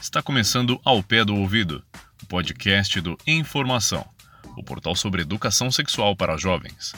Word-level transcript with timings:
Está 0.00 0.22
começando 0.22 0.80
Ao 0.84 1.02
Pé 1.02 1.24
do 1.24 1.34
Ouvido, 1.34 1.84
o 2.22 2.26
podcast 2.26 3.00
do 3.00 3.16
Informação, 3.26 4.08
o 4.56 4.62
portal 4.62 4.94
sobre 4.94 5.22
educação 5.22 5.70
sexual 5.70 6.14
para 6.14 6.36
jovens. 6.36 6.92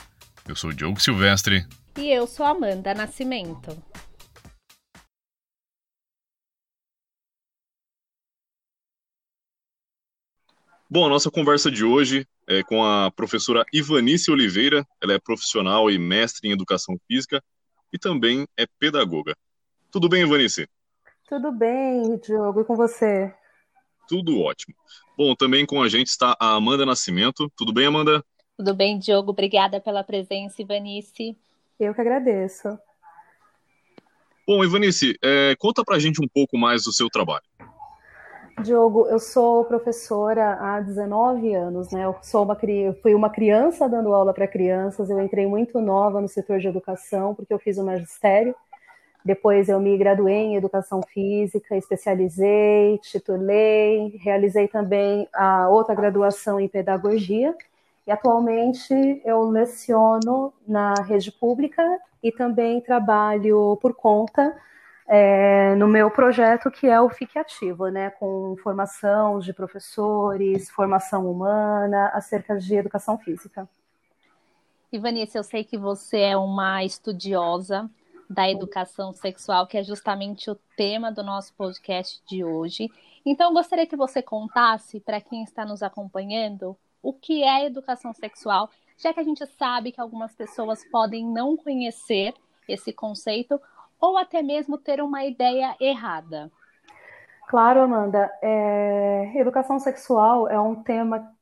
Eu 0.46 0.54
sou 0.54 0.73
Diogo 0.73 1.01
Silvestre. 1.01 1.67
E 1.96 2.11
eu 2.11 2.27
sou 2.27 2.45
Amanda 2.45 2.93
Nascimento. 2.95 3.83
Bom, 10.91 11.07
a 11.07 11.09
nossa 11.09 11.30
conversa 11.30 11.71
de 11.71 11.84
hoje 11.84 12.27
é 12.46 12.62
com 12.62 12.84
a 12.84 13.11
professora 13.11 13.64
Ivanice 13.73 14.30
Oliveira. 14.30 14.87
Ela 15.00 15.14
é 15.14 15.19
profissional 15.19 15.91
e 15.91 15.98
mestre 15.98 16.48
em 16.50 16.53
educação 16.53 16.98
física 17.09 17.43
e 17.91 17.98
também 17.98 18.46
é 18.59 18.66
pedagoga. 18.79 19.34
Tudo 19.93 20.09
bem, 20.09 20.22
Ivanice? 20.22 20.66
Tudo 21.29 21.52
bem, 21.52 22.16
Diogo, 22.16 22.62
e 22.62 22.64
com 22.64 22.74
você? 22.74 23.30
Tudo 24.09 24.41
ótimo. 24.41 24.74
Bom, 25.19 25.34
também 25.34 25.66
com 25.66 25.83
a 25.83 25.88
gente 25.88 26.06
está 26.06 26.34
a 26.41 26.55
Amanda 26.55 26.87
Nascimento. 26.87 27.52
Tudo 27.55 27.74
bem, 27.74 27.87
Amanda? 27.87 28.24
Tudo 28.56 28.74
bem, 28.74 28.98
Diogo. 28.98 29.33
Obrigada 29.33 29.83
pela 29.83 30.02
presença, 30.02 30.62
Ivanice. 30.62 31.36
Eu 31.78 31.95
que 31.95 32.00
agradeço. 32.00 32.78
Bom, 34.47 34.64
Ivanice, 34.64 35.14
é, 35.23 35.55
conta 35.59 35.84
pra 35.84 35.98
gente 35.98 36.24
um 36.24 36.28
pouco 36.28 36.56
mais 36.56 36.84
do 36.84 36.92
seu 36.92 37.11
trabalho. 37.11 37.45
Diogo, 38.62 39.06
eu 39.09 39.19
sou 39.19 39.66
professora 39.66 40.55
há 40.55 40.80
19 40.80 41.55
anos, 41.55 41.92
né? 41.92 42.06
Eu 42.06 42.16
sou 42.22 42.45
uma, 42.45 42.59
fui 43.02 43.14
uma 43.14 43.28
criança 43.28 43.86
dando 43.91 44.14
aula 44.14 44.33
para 44.33 44.48
crianças. 44.48 45.11
Eu 45.11 45.20
entrei 45.20 45.47
muito 45.47 45.83
nova 45.83 46.19
no 46.19 46.28
setor 46.28 46.61
de 46.61 46.69
educação 46.69 47.34
porque 47.34 47.52
eu 47.52 47.59
fiz 47.59 47.77
o 47.77 47.84
magistério. 47.84 48.55
Depois 49.25 49.69
eu 49.69 49.79
me 49.79 49.97
graduei 49.97 50.35
em 50.35 50.57
educação 50.57 51.01
física, 51.03 51.77
especializei, 51.77 52.99
titulei, 52.99 54.19
realizei 54.21 54.67
também 54.67 55.29
a 55.33 55.69
outra 55.69 55.95
graduação 55.95 56.59
em 56.59 56.69
pedagogia. 56.69 57.55
E 58.06 58.11
atualmente 58.11 58.92
eu 59.25 59.42
leciono 59.45 60.53
na 60.67 60.95
rede 60.95 61.31
pública 61.31 61.83
e 62.23 62.33
também 62.33 62.81
trabalho 62.81 63.79
por 63.81 63.95
conta 63.95 64.56
é, 65.06 65.75
no 65.75 65.86
meu 65.86 66.11
projeto 66.11 66.70
que 66.70 66.86
é 66.86 67.01
o 67.01 67.11
Fique 67.11 67.39
Ativo, 67.39 67.89
né, 67.89 68.11
com 68.11 68.57
formação 68.62 69.39
de 69.39 69.53
professores, 69.53 70.70
formação 70.70 71.31
humana 71.31 72.11
acerca 72.14 72.57
de 72.59 72.75
educação 72.75 73.19
física. 73.19 73.69
Ivanice, 74.92 75.36
eu 75.39 75.45
sei 75.45 75.64
que 75.64 75.79
você 75.79 76.19
é 76.19 76.36
uma 76.36 76.84
estudiosa 76.84 77.91
da 78.33 78.50
educação 78.50 79.12
sexual, 79.12 79.66
que 79.66 79.77
é 79.77 79.84
justamente 79.84 80.50
o 80.50 80.58
tema 80.77 81.12
do 81.12 81.22
nosso 81.22 81.55
podcast 81.55 82.22
de 82.27 82.42
hoje. 82.42 82.91
Então, 83.24 83.52
gostaria 83.52 83.86
que 83.86 83.97
você 83.97 84.22
contasse 84.22 85.00
para 85.00 85.20
quem 85.20 85.42
está 85.42 85.64
nos 85.64 85.83
acompanhando 85.83 86.77
o 87.02 87.12
que 87.12 87.42
é 87.42 87.66
educação 87.66 88.12
sexual, 88.12 88.70
já 88.97 89.12
que 89.12 89.20
a 89.20 89.24
gente 89.24 89.44
sabe 89.58 89.92
que 89.92 90.00
algumas 90.00 90.34
pessoas 90.34 90.84
podem 90.91 91.24
não 91.24 91.56
conhecer 91.56 92.34
esse 92.66 92.92
conceito 92.92 93.61
ou 94.00 94.16
até 94.16 94.42
mesmo 94.42 94.78
ter 94.78 95.00
uma 95.02 95.24
ideia 95.24 95.77
errada. 95.80 96.50
Claro, 97.48 97.80
Amanda. 97.80 98.30
É... 98.41 99.33
Educação 99.34 99.78
sexual 99.78 100.48
é 100.48 100.58
um 100.58 100.74
tema 100.74 101.34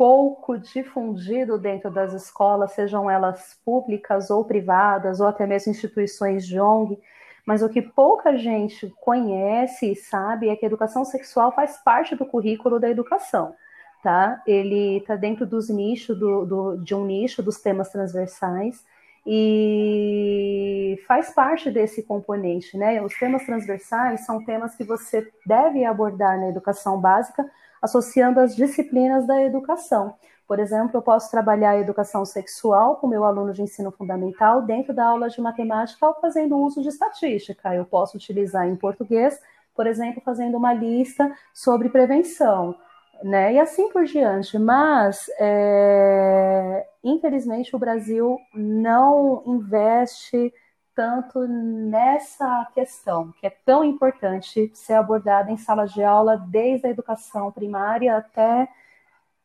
pouco 0.00 0.56
difundido 0.56 1.58
dentro 1.58 1.90
das 1.90 2.14
escolas, 2.14 2.72
sejam 2.72 3.10
elas 3.10 3.60
públicas 3.62 4.30
ou 4.30 4.46
privadas, 4.46 5.20
ou 5.20 5.26
até 5.26 5.46
mesmo 5.46 5.72
instituições 5.72 6.46
de 6.46 6.58
ONG. 6.58 6.98
Mas 7.46 7.62
o 7.62 7.68
que 7.68 7.82
pouca 7.82 8.34
gente 8.38 8.90
conhece 8.98 9.92
e 9.92 9.94
sabe 9.94 10.48
é 10.48 10.56
que 10.56 10.64
a 10.64 10.68
educação 10.68 11.04
sexual 11.04 11.52
faz 11.52 11.76
parte 11.84 12.16
do 12.16 12.24
currículo 12.24 12.80
da 12.80 12.88
educação. 12.88 13.54
Tá? 14.02 14.42
Ele 14.46 14.96
está 14.96 15.16
dentro 15.16 15.44
dos 15.44 15.68
nichos 15.68 16.18
do, 16.18 16.46
do, 16.46 16.76
de 16.78 16.94
um 16.94 17.04
nicho 17.04 17.42
dos 17.42 17.60
temas 17.60 17.90
transversais 17.90 18.82
e 19.26 20.98
faz 21.06 21.28
parte 21.34 21.70
desse 21.70 22.02
componente, 22.04 22.74
né? 22.78 23.02
Os 23.02 23.12
temas 23.18 23.44
transversais 23.44 24.24
são 24.24 24.42
temas 24.46 24.74
que 24.74 24.82
você 24.82 25.30
deve 25.44 25.84
abordar 25.84 26.40
na 26.40 26.48
educação 26.48 26.98
básica, 26.98 27.44
associando 27.80 28.40
as 28.40 28.54
disciplinas 28.54 29.26
da 29.26 29.42
educação. 29.42 30.14
Por 30.46 30.58
exemplo, 30.58 30.96
eu 30.96 31.02
posso 31.02 31.30
trabalhar 31.30 31.70
a 31.70 31.78
educação 31.78 32.24
sexual 32.24 32.96
com 32.96 33.06
meu 33.06 33.24
aluno 33.24 33.52
de 33.52 33.62
ensino 33.62 33.90
fundamental 33.92 34.62
dentro 34.62 34.92
da 34.92 35.06
aula 35.06 35.28
de 35.28 35.40
matemática 35.40 36.12
fazendo 36.20 36.58
uso 36.58 36.82
de 36.82 36.88
estatística. 36.88 37.74
Eu 37.74 37.84
posso 37.84 38.16
utilizar 38.16 38.66
em 38.66 38.74
português, 38.74 39.40
por 39.74 39.86
exemplo, 39.86 40.20
fazendo 40.24 40.56
uma 40.56 40.72
lista 40.72 41.32
sobre 41.54 41.88
prevenção 41.88 42.74
né? 43.22 43.54
E 43.54 43.58
assim 43.58 43.90
por 43.90 44.04
diante. 44.04 44.58
Mas, 44.58 45.26
é, 45.38 46.86
infelizmente, 47.02 47.74
o 47.74 47.78
Brasil 47.78 48.38
não 48.54 49.42
investe 49.46 50.52
tanto 51.00 51.48
nessa 51.48 52.70
questão, 52.74 53.32
que 53.40 53.46
é 53.46 53.50
tão 53.64 53.82
importante 53.82 54.70
ser 54.74 54.92
abordada 54.92 55.50
em 55.50 55.56
sala 55.56 55.86
de 55.86 56.02
aula, 56.02 56.36
desde 56.36 56.86
a 56.86 56.90
educação 56.90 57.50
primária 57.50 58.18
até 58.18 58.68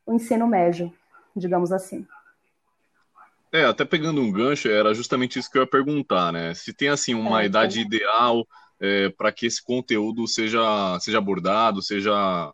o 0.06 0.14
ensino 0.14 0.46
médio, 0.46 0.92
digamos 1.34 1.72
assim. 1.72 2.06
É, 3.54 3.64
até 3.64 3.86
pegando 3.86 4.20
um 4.20 4.34
gancho, 4.34 4.68
era 4.68 4.94
justamente 4.94 5.40
isso 5.40 5.50
que 5.50 5.58
eu 5.58 5.62
ia 5.62 5.70
perguntar, 5.70 6.34
né? 6.34 6.54
Se 6.54 6.74
tem 6.74 6.90
assim 6.90 7.14
uma 7.14 7.42
é, 7.42 7.46
idade 7.46 7.80
ideal 7.80 8.46
é, 8.78 9.08
para 9.08 9.32
que 9.32 9.46
esse 9.46 9.64
conteúdo 9.64 10.28
seja, 10.28 11.00
seja 11.00 11.20
abordado, 11.20 11.82
seja, 11.82 12.54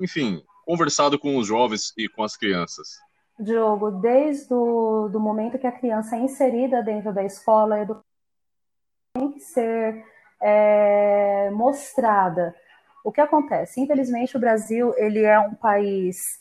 enfim, 0.00 0.42
conversado 0.66 1.16
com 1.16 1.36
os 1.36 1.46
jovens 1.46 1.92
e 1.96 2.08
com 2.08 2.24
as 2.24 2.36
crianças? 2.36 2.98
Diogo, 3.38 3.92
desde 3.92 4.52
o 4.52 5.08
do 5.08 5.20
momento 5.20 5.60
que 5.60 5.66
a 5.68 5.72
criança 5.72 6.16
é 6.16 6.18
inserida 6.18 6.82
dentro 6.82 7.14
da 7.14 7.22
escola, 7.22 7.76
a 7.76 7.82
educação 7.82 8.11
tem 9.12 9.32
que 9.32 9.40
ser 9.40 10.04
é, 10.40 11.50
mostrada. 11.50 12.54
O 13.04 13.12
que 13.12 13.20
acontece? 13.20 13.80
Infelizmente, 13.80 14.36
o 14.36 14.40
Brasil 14.40 14.94
ele 14.96 15.22
é 15.22 15.38
um 15.38 15.54
país 15.54 16.40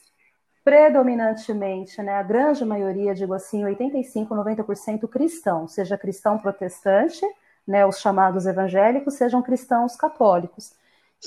predominantemente, 0.63 2.01
né, 2.03 2.13
a 2.13 2.23
grande 2.23 2.63
maioria, 2.63 3.15
digo 3.15 3.33
assim, 3.33 3.65
85, 3.65 4.35
90% 4.35 5.07
cristão, 5.07 5.67
seja 5.67 5.97
cristão 5.97 6.37
protestante, 6.37 7.25
né, 7.67 7.83
os 7.83 7.99
chamados 7.99 8.45
evangélicos, 8.45 9.15
sejam 9.15 9.41
cristãos 9.41 9.95
católicos 9.95 10.75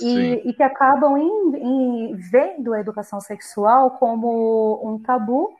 e, 0.01 0.43
e, 0.49 0.53
que 0.53 0.63
acabam 0.63 1.17
em, 1.17 1.57
em, 1.57 2.15
vendo 2.15 2.73
a 2.73 2.81
educação 2.81 3.21
sexual 3.21 3.93
como 3.93 4.81
um 4.85 5.01
tabu, 5.01 5.51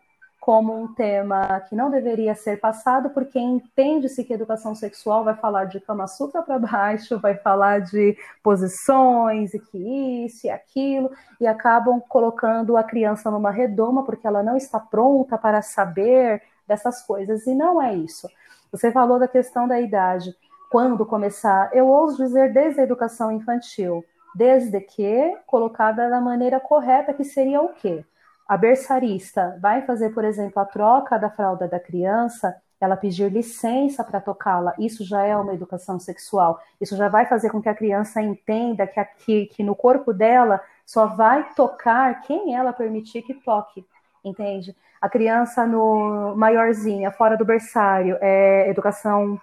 como 0.45 0.79
um 0.79 0.93
tema 0.93 1.59
que 1.61 1.75
não 1.75 1.91
deveria 1.91 2.35
ser 2.35 2.61
passado, 2.61 3.09
porque 3.09 3.39
entende-se 3.39 4.23
que 4.23 4.35
educação 4.35 4.75
sexual 4.75 5.25
vai 5.25 5.35
falar 5.35 5.65
de 5.65 5.81
cama 5.81 6.07
sutra 6.07 6.43
para 6.43 6.59
baixo, 6.61 7.19
vai 7.19 7.35
falar 7.35 7.81
de 7.81 8.15
posições 8.43 9.55
e 9.55 9.59
que 9.59 9.79
isso 10.27 10.47
e 10.47 10.51
aquilo, 10.51 11.11
e 11.41 11.47
acabam 11.47 11.99
colocando 11.99 12.77
a 12.77 12.85
criança 12.85 13.31
numa 13.31 13.51
redoma 13.51 14.05
porque 14.05 14.27
ela 14.27 14.43
não 14.43 14.55
está 14.55 14.79
pronta 14.79 15.39
para 15.39 15.63
saber 15.63 16.43
dessas 16.69 17.01
coisas, 17.01 17.47
e 17.47 17.55
não 17.55 17.81
é 17.81 17.95
isso. 17.95 18.29
Você 18.71 18.93
falou 18.93 19.19
da 19.19 19.27
questão 19.27 19.67
da 19.67 19.81
idade. 19.81 20.37
Quando 20.71 21.07
começar? 21.07 21.71
Eu 21.73 21.89
ouso 21.89 22.19
dizer 22.19 22.53
desde 22.53 22.83
a 22.83 22.85
educação 22.85 23.33
infantil 23.33 24.05
desde 24.35 24.81
que 24.81 25.35
colocada 25.47 26.11
da 26.11 26.21
maneira 26.21 26.59
correta, 26.59 27.15
que 27.15 27.25
seria 27.25 27.63
o 27.63 27.69
quê? 27.69 28.05
A 28.47 28.57
berçarista 28.57 29.59
vai 29.61 29.83
fazer, 29.83 30.11
por 30.11 30.25
exemplo, 30.25 30.61
a 30.61 30.65
troca 30.67 31.19
da 31.19 31.31
fralda 31.31 31.67
da 31.67 31.81
criança, 31.81 32.55
ela 32.81 32.97
pedir 32.97 33.33
licença 33.33 34.05
para 34.05 34.21
tocá-la, 34.21 34.75
isso 34.79 35.05
já 35.05 35.23
é 35.23 35.35
uma 35.37 35.55
educação 35.55 35.99
sexual. 35.99 36.61
Isso 36.81 36.97
já 36.97 37.09
vai 37.09 37.27
fazer 37.27 37.51
com 37.51 37.63
que 37.63 37.69
a 37.69 37.75
criança 37.75 38.21
entenda 38.21 38.87
que 38.87 39.01
aqui, 39.01 39.47
que 39.47 39.63
no 39.63 39.75
corpo 39.75 40.13
dela 40.13 40.61
só 40.85 41.07
vai 41.07 41.55
tocar 41.55 42.21
quem 42.23 42.55
ela 42.55 42.73
permitir 42.73 43.23
que 43.23 43.35
toque, 43.35 43.87
entende? 44.23 44.77
A 45.01 45.09
criança 45.09 45.67
no 45.67 46.35
maiorzinha, 46.37 47.11
fora 47.11 47.37
do 47.37 47.45
berçário, 47.45 48.19
é 48.21 48.69
educação 48.69 49.41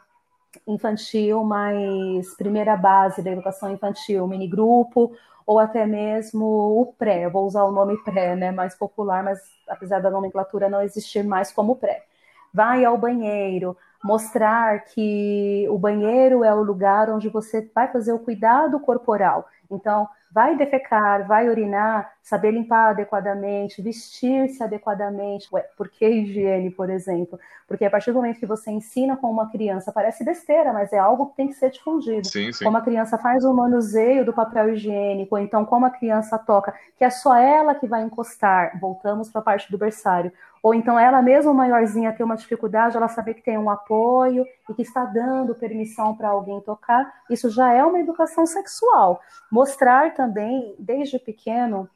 infantil, 0.68 1.44
mais 1.44 2.36
primeira 2.36 2.76
base 2.76 3.24
da 3.24 3.32
educação 3.32 3.72
infantil, 3.72 4.28
mini 4.28 4.48
grupo, 4.48 5.12
ou 5.52 5.60
até 5.60 5.86
mesmo 5.86 6.46
o 6.46 6.86
pré, 6.98 7.28
vou 7.30 7.46
usar 7.46 7.66
o 7.66 7.74
nome 7.74 8.02
pré, 8.06 8.38
né, 8.38 8.52
mais 8.52 8.74
popular, 8.74 9.22
mas 9.22 9.38
apesar 9.68 10.00
da 10.00 10.10
nomenclatura 10.10 10.70
não 10.70 10.82
existir 10.82 11.24
mais 11.26 11.52
como 11.52 11.76
pré. 11.76 12.06
Vai 12.54 12.86
ao 12.86 12.98
banheiro, 12.98 13.76
mostrar 14.02 14.86
que 14.86 15.68
o 15.70 15.78
banheiro 15.78 16.42
é 16.42 16.54
o 16.56 16.64
lugar 16.64 17.10
onde 17.10 17.28
você 17.28 17.70
vai 17.76 17.92
fazer 17.92 18.14
o 18.14 18.20
cuidado 18.20 18.80
corporal. 18.80 19.46
Então, 19.70 20.08
vai 20.32 20.56
defecar, 20.56 21.28
vai 21.28 21.50
urinar, 21.50 22.14
saber 22.22 22.52
limpar 22.52 22.92
adequadamente, 22.92 23.82
vestir-se 23.82 24.64
adequadamente. 24.64 25.48
Ué, 25.52 25.62
por 25.78 25.90
que 25.90 26.08
higiene, 26.08 26.72
por 26.72 26.90
exemplo? 26.90 27.38
Porque 27.68 27.84
a 27.84 27.90
partir 27.90 28.12
do 28.12 28.16
momento 28.16 28.40
que 28.40 28.46
você 28.46 28.72
ensina 28.72 29.18
com 29.18 29.30
uma 29.30 29.50
criança, 29.50 29.92
parece 29.92 30.24
besteira, 30.24 30.72
mas 30.72 30.94
é 30.94 31.00
algo 31.00 31.28
que 31.28 31.36
tem 31.36 31.48
que 31.48 31.54
ser 31.54 31.70
difundido. 31.70 32.28
Sim, 32.28 32.52
sim. 32.52 32.64
Como 32.64 32.78
a 32.78 32.82
criança 32.82 33.18
faz 33.18 33.44
o 33.44 33.54
manuseio 33.54 34.26
do 34.26 34.34
papel 34.34 34.74
higiênico, 34.74 35.36
ou 35.36 35.42
então 35.42 35.66
como 35.66 35.86
a 35.86 35.90
criança 35.90 36.38
toca, 36.38 36.74
que 36.98 37.04
é 37.04 37.10
só 37.10 37.36
ela 37.36 37.76
que 37.76 37.88
vai 37.88 38.02
encostar. 38.02 38.80
Voltamos 38.80 39.30
para 39.30 39.42
a 39.42 39.44
parte 39.44 39.70
do 39.72 39.78
berçário 39.78 40.32
ou 40.64 40.76
então 40.76 41.00
ela 41.00 41.22
mesma 41.22 41.54
maiorzinha 41.54 42.14
ter 42.14 42.24
uma 42.24 42.38
dificuldade, 42.38 42.96
ela 42.96 43.08
saber 43.08 43.34
que 43.34 43.42
tem 43.42 43.58
um 43.58 43.70
apoio 43.70 44.46
e 44.70 44.74
que 44.74 44.84
está 44.84 45.06
dando 45.06 45.56
permissão 45.56 46.16
para 46.16 46.30
alguém 46.30 46.62
tocar, 46.62 47.12
isso 47.30 47.50
já 47.50 47.74
é 47.74 47.84
uma 47.84 48.00
educação 48.00 48.46
sexual. 48.46 49.20
Mostrar 49.52 50.14
também, 50.14 50.76
desde 50.78 51.18
pequeno, 51.18 51.90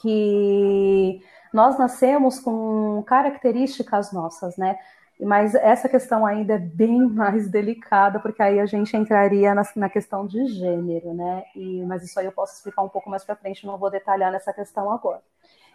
que 0.00 1.22
nós 1.52 1.78
nascemos 1.78 2.40
com 2.40 3.02
características 3.06 4.12
nossas, 4.12 4.56
né? 4.56 4.78
Mas 5.20 5.54
essa 5.54 5.86
questão 5.86 6.24
ainda 6.24 6.54
é 6.54 6.58
bem 6.58 7.02
mais 7.06 7.50
delicada, 7.50 8.18
porque 8.18 8.42
aí 8.42 8.58
a 8.58 8.64
gente 8.64 8.96
entraria 8.96 9.54
na, 9.54 9.62
na 9.76 9.90
questão 9.90 10.26
de 10.26 10.46
gênero, 10.46 11.12
né? 11.12 11.44
E, 11.54 11.84
mas 11.84 12.02
isso 12.02 12.18
aí 12.18 12.24
eu 12.24 12.32
posso 12.32 12.54
explicar 12.54 12.80
um 12.80 12.88
pouco 12.88 13.10
mais 13.10 13.24
para 13.24 13.36
frente, 13.36 13.66
não 13.66 13.76
vou 13.76 13.90
detalhar 13.90 14.32
nessa 14.32 14.54
questão 14.54 14.90
agora 14.90 15.20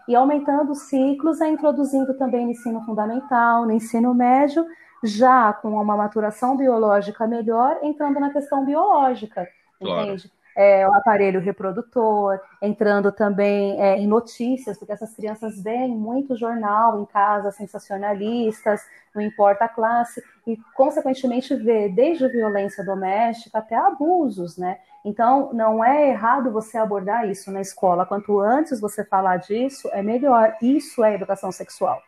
e 0.08 0.16
aumentando 0.16 0.72
os 0.72 0.84
ciclos, 0.84 1.42
é 1.42 1.50
introduzindo 1.50 2.14
também 2.18 2.46
no 2.46 2.52
ensino 2.52 2.82
fundamental, 2.82 3.66
no 3.66 3.72
ensino 3.72 4.14
médio, 4.14 4.66
já 5.04 5.54
com 5.54 5.70
uma 5.70 5.96
maturação 5.96 6.56
biológica 6.58 7.28
melhor, 7.28 7.80
entrando 7.84 8.20
na 8.20 8.32
questão 8.32 8.66
biológica, 8.66 9.48
claro. 9.80 10.08
entende? 10.08 10.32
É, 10.56 10.88
o 10.88 10.94
aparelho 10.94 11.42
reprodutor, 11.42 12.40
entrando 12.62 13.12
também 13.12 13.82
é, 13.82 13.98
em 13.98 14.08
notícias, 14.08 14.78
porque 14.78 14.94
essas 14.94 15.14
crianças 15.14 15.62
veem 15.62 15.90
muito 15.90 16.38
jornal 16.38 17.02
em 17.02 17.06
casa, 17.06 17.52
sensacionalistas, 17.52 18.82
não 19.14 19.22
importa 19.22 19.66
a 19.66 19.70
classe, 19.70 20.24
e 20.48 20.58
consequentemente 20.74 21.54
vê 21.56 21.90
desde 21.90 22.28
violência 22.30 22.86
doméstica 22.86 23.60
até 23.60 23.76
abusos, 23.76 24.58
né? 24.58 24.80
Então, 25.04 25.54
não 25.54 25.84
é 25.84 26.10
errado 26.10 26.52
você 26.52 26.78
abordar 26.78 27.30
isso 27.30 27.52
na 27.52 27.62
escola. 27.62 28.06
Quanto 28.06 28.40
antes 28.40 28.80
você 28.80 29.06
falar 29.06 29.38
disso, 29.38 29.88
é 29.92 30.02
melhor. 30.02 30.56
Isso 30.62 31.04
é 31.04 31.14
educação 31.14 31.52
sexual. 31.52 32.02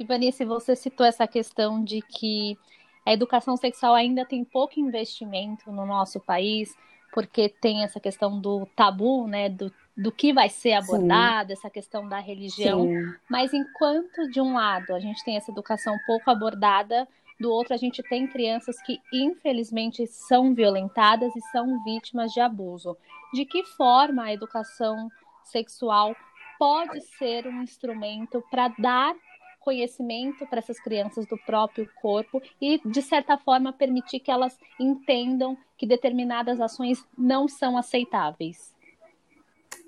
E, 0.00 0.04
Vanessa, 0.04 0.44
você 0.44 0.74
citou 0.74 1.04
essa 1.04 1.26
questão 1.26 1.84
de 1.84 2.00
que 2.00 2.56
a 3.04 3.12
educação 3.12 3.56
sexual 3.56 3.94
ainda 3.94 4.24
tem 4.24 4.44
pouco 4.44 4.80
investimento 4.80 5.70
no 5.70 5.84
nosso 5.84 6.18
país, 6.20 6.74
porque 7.12 7.48
tem 7.48 7.84
essa 7.84 8.00
questão 8.00 8.40
do 8.40 8.66
tabu, 8.74 9.28
né, 9.28 9.48
do, 9.48 9.72
do 9.96 10.10
que 10.10 10.32
vai 10.32 10.48
ser 10.48 10.72
abordado, 10.72 11.48
Sim. 11.48 11.52
essa 11.52 11.70
questão 11.70 12.08
da 12.08 12.18
religião. 12.18 12.86
Sim. 12.86 13.14
Mas 13.30 13.52
enquanto, 13.52 14.30
de 14.30 14.40
um 14.40 14.54
lado, 14.54 14.94
a 14.94 14.98
gente 14.98 15.22
tem 15.24 15.36
essa 15.36 15.50
educação 15.50 15.96
pouco 16.06 16.30
abordada, 16.30 17.06
do 17.38 17.50
outro, 17.50 17.74
a 17.74 17.76
gente 17.76 18.02
tem 18.04 18.26
crianças 18.26 18.80
que, 18.82 19.00
infelizmente, 19.12 20.06
são 20.06 20.54
violentadas 20.54 21.34
e 21.34 21.40
são 21.50 21.82
vítimas 21.82 22.32
de 22.32 22.40
abuso. 22.40 22.96
De 23.34 23.44
que 23.44 23.64
forma 23.64 24.24
a 24.24 24.32
educação 24.32 25.10
sexual 25.42 26.14
pode 26.58 27.00
ser 27.18 27.46
um 27.46 27.62
instrumento 27.62 28.42
para 28.48 28.68
dar 28.78 29.14
conhecimento 29.62 30.46
para 30.46 30.58
essas 30.58 30.78
crianças 30.80 31.26
do 31.26 31.38
próprio 31.38 31.88
corpo 32.00 32.42
e, 32.60 32.80
de 32.84 33.02
certa 33.02 33.38
forma, 33.38 33.72
permitir 33.72 34.20
que 34.20 34.30
elas 34.30 34.58
entendam 34.78 35.56
que 35.76 35.86
determinadas 35.86 36.60
ações 36.60 37.04
não 37.16 37.48
são 37.48 37.76
aceitáveis? 37.76 38.72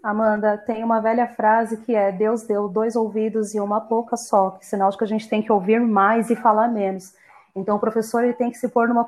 Amanda, 0.03 0.59
tem 0.59 0.85
uma 0.85 1.01
velha 1.01 1.27
frase 1.27 1.79
que 1.79 1.95
é: 1.95 2.13
Deus 2.13 2.43
deu 2.43 2.69
dois 2.69 2.95
ouvidos 2.95 3.55
e 3.55 3.61
uma 3.61 3.81
boca 3.81 4.17
só, 4.17 4.51
que 4.51 4.67
sinal 4.67 4.91
de 4.91 4.99
que 4.99 5.05
a 5.05 5.07
gente 5.07 5.29
tem 5.29 5.43
que 5.43 5.51
ouvir 5.51 5.81
mais 5.81 6.31
e 6.31 6.37
falar 6.37 6.69
menos. 6.69 7.15
Então, 7.57 7.77
o 7.77 7.81
professor 7.81 8.23
ele 8.23 8.35
tem 8.35 8.51
que 8.51 8.59
se 8.59 8.69
pôr 8.69 8.89
numa, 8.89 9.07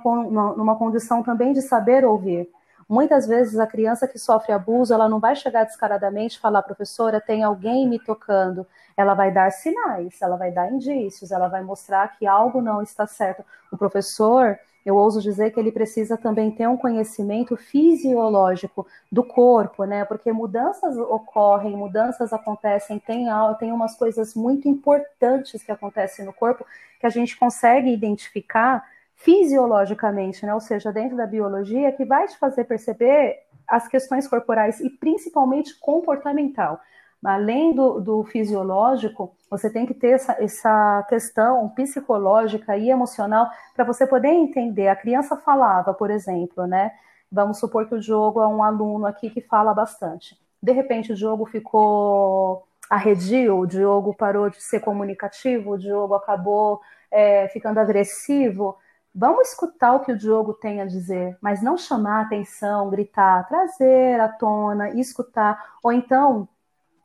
numa 0.55 0.77
condição 0.77 1.23
também 1.23 1.53
de 1.53 1.61
saber 1.61 2.05
ouvir. 2.05 2.49
Muitas 2.89 3.27
vezes 3.27 3.59
a 3.59 3.67
criança 3.67 4.07
que 4.07 4.19
sofre 4.19 4.53
abuso, 4.53 4.95
ela 4.95 5.09
não 5.09 5.19
vai 5.19 5.35
chegar 5.35 5.65
descaradamente 5.65 6.37
e 6.37 6.41
falar, 6.41 6.63
professora, 6.63 7.21
tem 7.21 7.43
alguém 7.43 7.89
me 7.89 7.99
tocando. 7.99 8.65
Ela 8.97 9.13
vai 9.13 9.33
dar 9.33 9.51
sinais, 9.51 10.23
ela 10.23 10.37
vai 10.37 10.53
dar 10.53 10.71
indícios, 10.71 11.33
ela 11.33 11.49
vai 11.49 11.63
mostrar 11.63 12.17
que 12.17 12.27
algo 12.27 12.61
não 12.61 12.81
está 12.81 13.05
certo. 13.05 13.45
O 13.73 13.77
professor, 13.77 14.57
eu 14.85 14.95
ouso 14.95 15.21
dizer 15.21 15.51
que 15.51 15.59
ele 15.59 15.73
precisa 15.73 16.17
também 16.17 16.49
ter 16.53 16.69
um 16.69 16.77
conhecimento 16.77 17.57
fisiológico 17.57 18.87
do 19.11 19.25
corpo, 19.25 19.85
né? 19.85 20.05
Porque 20.05 20.33
mudanças 20.33 20.97
ocorrem, 20.97 21.77
mudanças 21.77 22.33
acontecem, 22.33 23.01
tem, 23.01 23.27
tem 23.59 23.73
umas 23.73 23.97
coisas 23.97 24.33
muito 24.37 24.69
importantes 24.69 25.61
que 25.61 25.73
acontecem 25.73 26.25
no 26.25 26.33
corpo 26.33 26.65
que 27.01 27.07
a 27.07 27.11
gente 27.11 27.37
consegue 27.37 27.93
identificar 27.93 28.85
fisiologicamente, 29.17 30.47
né? 30.47 30.55
Ou 30.55 30.61
seja, 30.61 30.93
dentro 30.93 31.17
da 31.17 31.27
biologia, 31.27 31.93
que 31.93 32.05
vai 32.05 32.27
te 32.29 32.39
fazer 32.39 32.65
perceber 32.65 33.39
as 33.67 33.89
questões 33.89 34.29
corporais 34.29 34.81
e 34.81 34.89
principalmente 34.89 35.79
comportamental 35.81 36.81
além 37.25 37.75
do, 37.75 38.01
do, 38.01 38.25
fisiológico, 38.25 39.35
você 39.51 39.69
tem 39.71 39.87
que 39.87 39.95
ter 39.95 40.11
essa, 40.11 40.37
essa 40.39 41.05
questão 41.09 41.69
psicológica 41.71 42.77
e 42.77 42.91
emocional 42.91 43.49
para 43.75 43.85
você 43.85 44.07
poder 44.07 44.29
entender. 44.29 44.89
A 44.89 44.97
criança 44.97 45.37
falava, 45.37 45.93
por 45.93 46.11
exemplo, 46.11 46.67
né? 46.67 46.93
Vamos 47.31 47.59
supor 47.59 47.89
que 47.89 47.95
o 47.95 48.01
Diogo 48.01 48.41
é 48.41 48.47
um 48.47 48.63
aluno 48.63 49.07
aqui 49.07 49.29
que 49.31 49.41
fala 49.41 49.75
bastante. 49.75 50.39
De 50.63 50.73
repente, 50.73 51.13
o 51.13 51.17
Diogo 51.17 51.45
ficou 51.47 52.67
arredio, 52.89 53.59
o 53.59 53.67
Diogo 53.67 54.15
parou 54.15 54.49
de 54.49 54.63
ser 54.63 54.81
comunicativo, 54.81 55.73
o 55.73 55.79
Diogo 55.79 56.15
acabou 56.15 56.81
é, 57.11 57.49
ficando 57.49 57.81
agressivo. 57.81 58.77
Vamos 59.19 59.49
escutar 59.49 59.95
o 59.95 60.01
que 60.01 60.13
o 60.13 60.19
Diogo 60.19 60.53
tem 60.53 60.83
a 60.83 60.85
dizer, 60.85 61.39
mas 61.41 61.63
não 61.63 61.79
chamar 61.79 62.27
atenção, 62.27 62.91
gritar, 62.91 63.49
trazer 63.49 64.21
à 64.21 64.29
tona, 64.29 64.91
escutar, 64.91 65.79
ou 65.83 65.91
então 65.91 66.47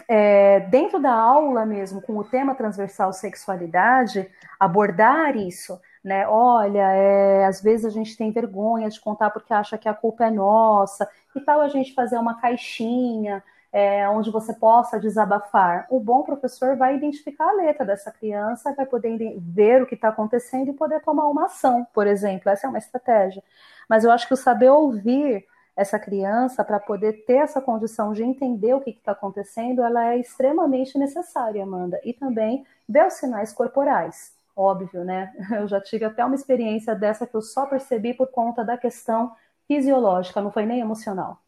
é, 0.09 0.59
dentro 0.59 0.99
da 1.01 1.13
aula 1.13 1.65
mesmo, 1.65 2.01
com 2.01 2.17
o 2.17 2.23
tema 2.25 2.53
transversal 2.53 3.13
sexualidade, 3.13 4.29
abordar 4.59 5.37
isso, 5.37 5.79
né? 6.03 6.27
Olha, 6.27 6.91
é, 6.91 7.45
às 7.45 7.61
vezes 7.61 7.85
a 7.85 7.89
gente 7.89 8.17
tem 8.17 8.29
vergonha 8.29 8.89
de 8.89 8.99
contar 8.99 9.29
porque 9.29 9.53
acha 9.53 9.77
que 9.77 9.87
a 9.87 9.93
culpa 9.93 10.25
é 10.25 10.31
nossa, 10.31 11.09
e 11.33 11.39
tal 11.39 11.61
a 11.61 11.69
gente 11.69 11.93
fazer 11.93 12.17
uma 12.17 12.41
caixinha 12.41 13.41
é, 13.71 14.07
onde 14.09 14.29
você 14.29 14.53
possa 14.53 14.99
desabafar. 14.99 15.87
O 15.89 15.99
bom 15.99 16.23
professor 16.23 16.75
vai 16.75 16.95
identificar 16.95 17.49
a 17.49 17.53
letra 17.53 17.85
dessa 17.85 18.11
criança, 18.11 18.73
vai 18.73 18.85
poder 18.85 19.37
ver 19.39 19.81
o 19.81 19.85
que 19.85 19.95
está 19.95 20.09
acontecendo 20.09 20.69
e 20.69 20.73
poder 20.73 21.01
tomar 21.01 21.27
uma 21.27 21.45
ação, 21.45 21.87
por 21.93 22.05
exemplo. 22.05 22.49
Essa 22.49 22.67
é 22.67 22.69
uma 22.69 22.79
estratégia. 22.79 23.43
Mas 23.87 24.03
eu 24.03 24.11
acho 24.11 24.27
que 24.27 24.33
o 24.33 24.37
saber 24.37 24.69
ouvir 24.69 25.45
essa 25.75 25.97
criança 25.97 26.63
para 26.63 26.79
poder 26.79 27.25
ter 27.25 27.37
essa 27.37 27.61
condição 27.61 28.13
de 28.13 28.23
entender 28.23 28.73
o 28.73 28.81
que 28.81 28.91
está 28.91 29.13
acontecendo, 29.13 29.81
ela 29.81 30.13
é 30.13 30.17
extremamente 30.17 30.97
necessária, 30.97 31.63
Amanda. 31.63 31.99
E 32.03 32.13
também 32.13 32.65
ver 32.87 33.07
os 33.07 33.13
sinais 33.13 33.53
corporais, 33.53 34.33
óbvio, 34.55 35.03
né? 35.05 35.33
Eu 35.51 35.67
já 35.67 35.79
tive 35.81 36.05
até 36.05 36.23
uma 36.25 36.35
experiência 36.35 36.93
dessa 36.93 37.25
que 37.25 37.35
eu 37.35 37.41
só 37.41 37.65
percebi 37.65 38.13
por 38.13 38.27
conta 38.27 38.63
da 38.63 38.77
questão 38.77 39.33
fisiológica, 39.67 40.41
não 40.41 40.51
foi 40.51 40.65
nem 40.65 40.81
emocional. 40.81 41.39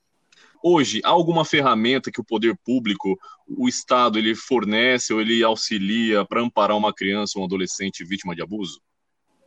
Hoje, 0.65 1.01
há 1.03 1.09
alguma 1.09 1.43
ferramenta 1.43 2.09
que 2.09 2.21
o 2.21 2.23
poder 2.23 2.57
público, 2.65 3.19
o 3.45 3.67
Estado, 3.67 4.17
ele 4.17 4.33
fornece 4.33 5.13
ou 5.13 5.19
ele 5.19 5.43
auxilia 5.43 6.23
para 6.23 6.41
amparar 6.41 6.77
uma 6.77 6.93
criança 6.93 7.33
ou 7.35 7.41
um 7.41 7.45
adolescente 7.45 8.05
vítima 8.05 8.33
de 8.33 8.41
abuso? 8.41 8.79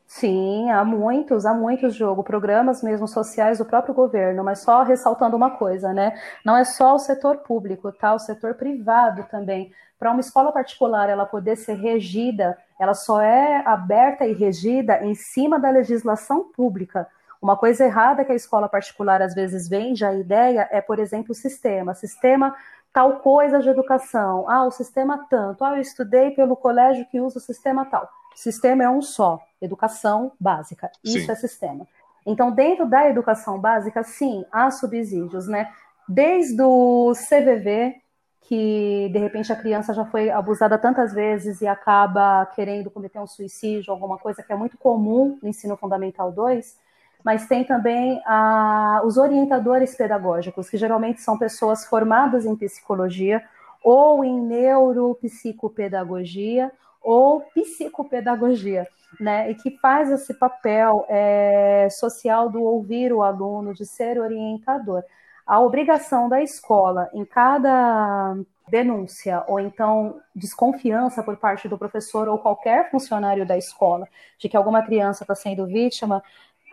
Sim, 0.07 0.71
há 0.71 0.85
muitos, 0.85 1.47
há 1.47 1.55
muitos 1.55 1.95
jogos, 1.95 2.25
programas 2.25 2.83
mesmo 2.83 3.09
sociais 3.09 3.59
do 3.59 3.65
próprio 3.65 3.95
governo, 3.95 4.45
mas 4.45 4.61
só 4.61 4.83
ressaltando 4.83 5.35
uma 5.35 5.53
coisa, 5.53 5.93
né? 5.93 6.13
Não 6.45 6.55
é 6.55 6.65
só 6.65 6.95
o 6.95 6.99
setor 6.99 7.39
público, 7.39 7.91
tá? 7.91 8.15
O 8.15 8.19
setor 8.19 8.55
privado 8.55 9.27
também. 9.31 9.73
Para 9.99 10.11
uma 10.11 10.21
escola 10.21 10.53
particular 10.53 11.09
ela 11.09 11.25
poder 11.25 11.57
ser 11.57 11.75
regida, 11.75 12.57
ela 12.79 12.93
só 12.93 13.23
é 13.23 13.67
aberta 13.67 14.27
e 14.27 14.35
regida 14.35 15.03
em 15.05 15.15
cima 15.15 15.59
da 15.59 15.71
legislação 15.71 16.45
pública. 16.53 17.09
Uma 17.47 17.57
coisa 17.57 17.85
errada 17.85 18.25
que 18.25 18.33
a 18.33 18.35
escola 18.35 18.69
particular 18.69 19.23
às 19.23 19.33
vezes 19.33 19.69
vende 19.69 20.05
a 20.05 20.13
ideia 20.13 20.69
é, 20.69 20.81
por 20.81 20.99
exemplo, 20.99 21.31
o 21.31 21.35
sistema. 21.35 21.95
Sistema 21.95 22.57
tal 22.93 23.21
coisa 23.21 23.61
de 23.61 23.69
educação. 23.69 24.51
Ah, 24.51 24.65
o 24.65 24.73
sistema 24.73 25.25
tanto. 25.31 25.63
Ah, 25.63 25.77
eu 25.77 25.81
estudei 25.81 26.33
pelo 26.33 26.57
colégio 26.57 27.07
que 27.07 27.21
usa 27.21 27.39
o 27.39 27.41
sistema 27.41 27.85
tal. 27.85 28.11
Sistema 28.35 28.83
é 28.83 28.91
um 28.91 29.01
só, 29.01 29.41
educação 29.63 30.33
básica. 30.41 30.91
Isso 31.05 31.27
sim. 31.27 31.31
é 31.31 31.35
sistema. 31.37 31.87
Então, 32.27 32.51
dentro 32.51 32.85
da 32.85 33.09
educação 33.09 33.61
básica, 33.61 34.03
sim, 34.03 34.45
há 34.51 34.69
subsídios, 34.73 35.47
né? 35.47 35.73
Desde 36.09 36.61
o 36.61 37.13
CVV, 37.13 37.95
que 38.41 39.09
de 39.13 39.19
repente 39.21 39.53
a 39.53 39.57
criança 39.57 39.95
já 39.95 40.05
foi 40.05 40.31
abusada 40.31 40.77
tantas 40.79 41.15
vezes 41.15 41.61
e 41.61 41.69
acaba 41.69 42.45
querendo 42.57 42.91
cometer 42.91 43.21
um 43.21 43.27
suicídio, 43.29 43.93
alguma 43.93 44.19
coisa 44.19 44.43
que 44.43 44.53
é 44.53 44.57
muito 44.57 44.77
comum 44.77 45.39
no 45.41 45.49
ensino 45.49 45.77
fundamental 45.77 46.33
2, 46.33 46.85
mas 47.27 47.47
tem 47.49 47.65
também 47.65 48.23
os 49.05 49.17
orientadores 49.17 49.97
pedagógicos, 49.97 50.71
que 50.71 50.77
geralmente 50.77 51.21
são 51.21 51.37
pessoas 51.37 51.85
formadas 51.85 52.47
em 52.47 52.55
psicologia 52.55 53.43
ou 53.83 54.25
em 54.25 54.41
neuropsicopedagogia 54.41 56.71
ou 57.03 57.41
psicopedagogia, 57.53 58.87
né? 59.19 59.51
E 59.51 59.57
que 59.57 59.77
faz 59.79 60.09
esse 60.09 60.35
papel 60.35 61.05
é, 61.09 61.89
social 61.91 62.49
do 62.49 62.63
ouvir 62.63 63.13
o 63.13 63.25
aluno, 63.25 63.75
de 63.75 63.85
ser 63.85 64.21
orientador. 64.21 65.03
A 65.45 65.59
obrigação 65.59 66.29
da 66.29 66.41
escola 66.41 67.11
em 67.13 67.25
cada 67.25 68.37
denúncia 68.69 69.43
ou 69.49 69.59
então 69.59 70.21
desconfiança 70.35 71.23
por 71.25 71.37
parte 71.37 71.69
do 71.69 71.77
professor 71.77 72.29
ou 72.29 72.39
qualquer 72.39 72.89
funcionário 72.91 73.45
da 73.45 73.59
escola 73.59 74.09
de 74.39 74.49
que 74.49 74.57
alguma 74.57 74.81
criança 74.83 75.25
está 75.25 75.35
sendo 75.35 75.67
vítima, 75.67 76.23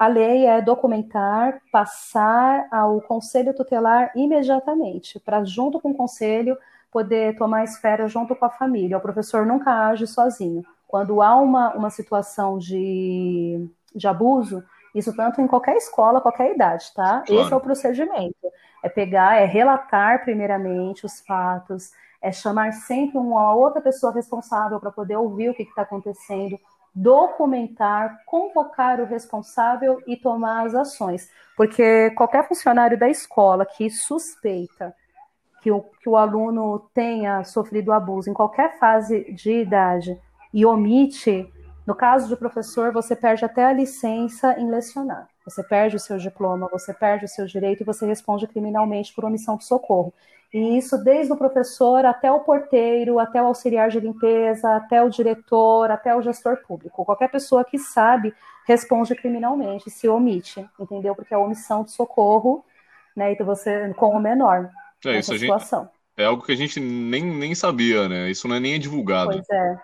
a 0.04 0.08
lei 0.08 0.46
é 0.46 0.62
documentar, 0.62 1.62
passar 1.72 2.68
ao 2.70 3.00
conselho 3.02 3.54
tutelar 3.54 4.12
imediatamente, 4.16 5.18
para 5.18 5.46
junto 5.46 5.80
com 5.80 5.92
o 5.92 5.96
conselho 5.96 6.58
poder 6.92 7.38
tomar 7.38 7.64
esfera 7.64 8.08
junto 8.10 8.36
com 8.36 8.46
a 8.46 8.50
família. 8.50 8.98
O 8.98 9.02
professor 9.02 9.46
nunca 9.46 9.88
age 9.88 10.06
sozinho. 10.06 10.62
Quando 10.86 11.22
há 11.22 11.38
uma, 11.38 11.74
uma 11.74 11.90
situação 11.90 12.60
de, 12.60 13.66
de 13.96 14.06
abuso, 14.06 14.62
isso 14.94 15.16
tanto 15.16 15.40
em 15.40 15.48
qualquer 15.48 15.78
escola, 15.78 16.20
qualquer 16.20 16.54
idade, 16.54 16.92
tá? 16.94 17.24
Claro. 17.26 17.42
Esse 17.42 17.54
é 17.54 17.56
o 17.56 17.62
procedimento. 17.62 18.36
É 18.84 18.90
pegar, 18.90 19.42
é 19.42 19.46
relatar 19.46 20.22
primeiramente 20.26 21.06
os 21.06 21.22
fatos, 21.22 21.92
é 22.22 22.30
chamar 22.30 22.74
sempre 22.74 23.18
uma 23.18 23.56
outra 23.56 23.82
pessoa 23.82 24.12
responsável 24.12 24.82
para 24.82 24.92
poder 24.92 25.16
ouvir 25.16 25.50
o 25.50 25.54
que 25.54 25.64
está 25.64 25.84
acontecendo, 25.84 26.60
documentar, 26.94 28.20
convocar 28.26 29.00
o 29.00 29.06
responsável 29.06 30.02
e 30.06 30.16
tomar 30.16 30.66
as 30.66 30.76
ações. 30.76 31.30
Porque 31.58 32.12
qualquer 32.12 32.48
funcionário 32.48 32.98
da 32.98 33.10
escola 33.10 33.66
que 33.66 33.90
suspeita 33.90 34.96
que 35.62 35.72
o, 35.72 35.82
que 35.82 36.10
o 36.10 36.18
aluno 36.18 36.90
tenha 36.94 37.44
sofrido 37.44 37.92
abuso 37.92 38.30
em 38.30 38.34
qualquer 38.34 38.78
fase 38.78 39.32
de 39.34 39.62
idade 39.62 40.20
e 40.54 40.66
omite, 40.66 41.50
no 41.88 41.96
caso 41.96 42.28
de 42.28 42.36
professor, 42.36 42.92
você 42.92 43.16
perde 43.16 43.46
até 43.46 43.66
a 43.66 43.74
licença 43.74 44.60
em 44.60 44.70
lecionar. 44.70 45.33
Você 45.46 45.64
perde 45.64 45.96
o 45.96 46.00
seu 46.00 46.18
diploma, 46.18 46.70
você 46.72 46.94
perde 46.94 47.26
o 47.26 47.28
seu 47.28 47.46
direito 47.46 47.82
e 47.82 47.86
você 47.86 48.06
responde 48.06 48.48
criminalmente 48.48 49.14
por 49.14 49.26
omissão 49.26 49.58
de 49.58 49.66
socorro. 49.66 50.14
E 50.54 50.78
isso 50.78 51.04
desde 51.04 51.34
o 51.34 51.38
professor 51.38 52.06
até 52.06 52.32
o 52.32 52.42
porteiro, 52.42 53.18
até 53.18 53.42
o 53.42 53.48
auxiliar 53.48 53.90
de 53.90 54.00
limpeza, 54.00 54.76
até 54.76 55.02
o 55.02 55.10
diretor, 55.10 55.90
até 55.90 56.16
o 56.16 56.22
gestor 56.22 56.58
público. 56.68 57.04
Qualquer 57.04 57.30
pessoa 57.30 57.66
que 57.66 57.80
sabe 57.80 58.34
responde 58.68 59.16
criminalmente, 59.16 59.90
se 59.90 60.08
omite, 60.08 60.66
entendeu? 60.80 61.16
Porque 61.16 61.34
é 61.34 61.38
omissão 61.38 61.84
de 61.84 61.92
socorro, 61.92 62.64
né? 63.16 63.34
Então 63.34 63.46
você 63.46 63.92
com 63.96 64.10
o 64.10 64.20
menor. 64.20 64.70
É 65.06 65.20
isso, 65.20 65.34
a 65.34 65.38
gente, 65.38 65.52
é 66.16 66.26
algo 66.26 66.44
que 66.44 66.52
a 66.52 66.56
gente 66.56 66.80
nem, 66.80 67.24
nem 67.24 67.56
sabia, 67.56 68.08
né? 68.08 68.30
Isso 68.30 68.48
não 68.48 68.56
é 68.56 68.60
nem 68.60 68.80
divulgado. 68.80 69.32
Pois 69.32 69.50
é. 69.50 69.80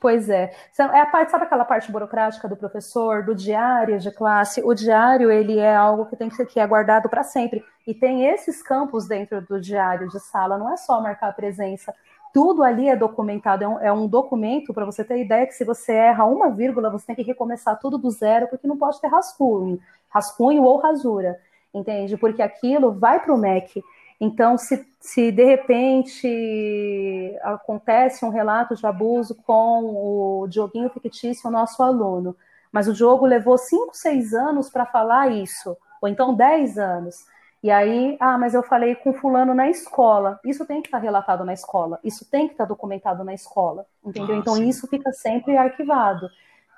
Pois 0.00 0.28
é. 0.28 0.52
É 0.78 1.00
a 1.00 1.06
parte, 1.06 1.30
sabe 1.30 1.44
aquela 1.44 1.64
parte 1.64 1.90
burocrática 1.90 2.48
do 2.48 2.56
professor, 2.56 3.24
do 3.24 3.34
diário 3.34 3.98
de 3.98 4.10
classe? 4.10 4.62
O 4.64 4.74
diário, 4.74 5.30
ele 5.30 5.58
é 5.58 5.74
algo 5.74 6.06
que 6.06 6.16
tem 6.16 6.28
que 6.28 6.36
ser 6.36 6.46
que 6.46 6.60
é 6.60 6.66
guardado 6.66 7.08
para 7.08 7.22
sempre. 7.22 7.64
E 7.86 7.94
tem 7.94 8.26
esses 8.26 8.62
campos 8.62 9.08
dentro 9.08 9.40
do 9.40 9.60
diário 9.60 10.08
de 10.08 10.20
sala, 10.20 10.58
não 10.58 10.72
é 10.72 10.76
só 10.76 11.00
marcar 11.00 11.30
a 11.30 11.32
presença. 11.32 11.94
Tudo 12.32 12.62
ali 12.62 12.88
é 12.88 12.94
documentado, 12.94 13.64
é 13.64 13.68
um, 13.68 13.80
é 13.80 13.92
um 13.92 14.06
documento, 14.06 14.74
para 14.74 14.84
você 14.84 15.02
ter 15.02 15.18
ideia 15.18 15.46
que 15.46 15.54
se 15.54 15.64
você 15.64 15.92
erra 15.92 16.26
uma 16.26 16.50
vírgula, 16.50 16.90
você 16.90 17.06
tem 17.06 17.16
que 17.16 17.22
recomeçar 17.22 17.78
tudo 17.78 17.96
do 17.96 18.10
zero, 18.10 18.46
porque 18.48 18.66
não 18.66 18.76
pode 18.76 19.00
ter 19.00 19.08
rascunho, 19.08 19.80
rascunho 20.08 20.62
ou 20.62 20.78
rasura, 20.78 21.40
entende? 21.72 22.16
Porque 22.16 22.42
aquilo 22.42 22.92
vai 22.92 23.20
para 23.20 23.34
o 23.34 23.38
MEC. 23.38 23.82
Então, 24.20 24.58
se, 24.58 24.84
se 25.00 25.30
de 25.30 25.44
repente 25.44 27.38
acontece 27.42 28.24
um 28.24 28.30
relato 28.30 28.74
de 28.74 28.84
abuso 28.84 29.34
com 29.46 30.42
o 30.42 30.46
Dioguinho 30.48 30.90
fictício, 30.90 31.48
o 31.48 31.52
nosso 31.52 31.82
aluno, 31.82 32.36
mas 32.72 32.88
o 32.88 32.92
Diogo 32.92 33.24
levou 33.24 33.56
5, 33.56 33.96
6 33.96 34.34
anos 34.34 34.68
para 34.68 34.84
falar 34.84 35.28
isso, 35.28 35.76
ou 36.02 36.08
então 36.08 36.34
10 36.34 36.78
anos. 36.78 37.26
E 37.62 37.70
aí, 37.70 38.16
ah, 38.20 38.38
mas 38.38 38.54
eu 38.54 38.62
falei 38.62 38.94
com 38.94 39.12
fulano 39.12 39.52
na 39.52 39.68
escola. 39.68 40.38
Isso 40.44 40.64
tem 40.64 40.80
que 40.80 40.88
estar 40.88 40.98
tá 40.98 41.02
relatado 41.02 41.44
na 41.44 41.52
escola, 41.52 41.98
isso 42.04 42.28
tem 42.28 42.46
que 42.46 42.54
estar 42.54 42.64
tá 42.64 42.68
documentado 42.68 43.24
na 43.24 43.34
escola, 43.34 43.86
entendeu? 44.04 44.36
Ah, 44.36 44.38
então 44.38 44.54
sim. 44.56 44.68
isso 44.68 44.86
fica 44.88 45.12
sempre 45.12 45.56
arquivado. 45.56 46.28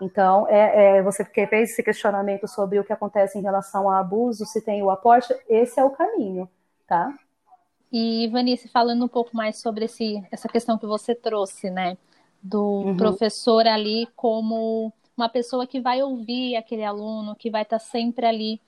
Então, 0.01 0.47
é, 0.49 0.99
é, 0.99 1.03
você 1.03 1.25
fez 1.25 1.71
esse 1.71 1.83
questionamento 1.83 2.49
sobre 2.49 2.79
o 2.79 2.85
que 2.85 2.93
acontece 2.93 3.39
em 3.39 3.43
relação 3.43 3.91
a 3.91 3.99
abuso, 3.99 4.47
se 4.47 4.63
tem 4.63 4.83
o 4.83 4.91
aporte, 4.91 5.35
esse 5.47 5.79
é 5.79 5.85
o 5.85 5.91
caminho, 5.91 6.49
tá? 6.87 7.13
E, 7.93 8.29
Vanice, 8.29 8.69
falando 8.69 9.05
um 9.05 9.09
pouco 9.09 9.37
mais 9.37 9.59
sobre 9.59 9.87
esse, 9.87 10.23
essa 10.31 10.49
questão 10.49 10.79
que 10.79 10.87
você 10.87 11.15
trouxe, 11.15 11.71
né? 11.71 11.97
Do 12.43 12.63
uhum. 12.63 12.97
professor 12.97 13.67
ali 13.67 14.09
como 14.17 14.93
uma 15.17 15.29
pessoa 15.29 15.67
que 15.67 15.81
vai 15.81 16.03
ouvir 16.03 16.57
aquele 16.57 16.85
aluno, 16.85 17.35
que 17.35 17.51
vai 17.51 17.63
estar 17.63 17.79
sempre 17.79 18.25
ali 18.25 18.61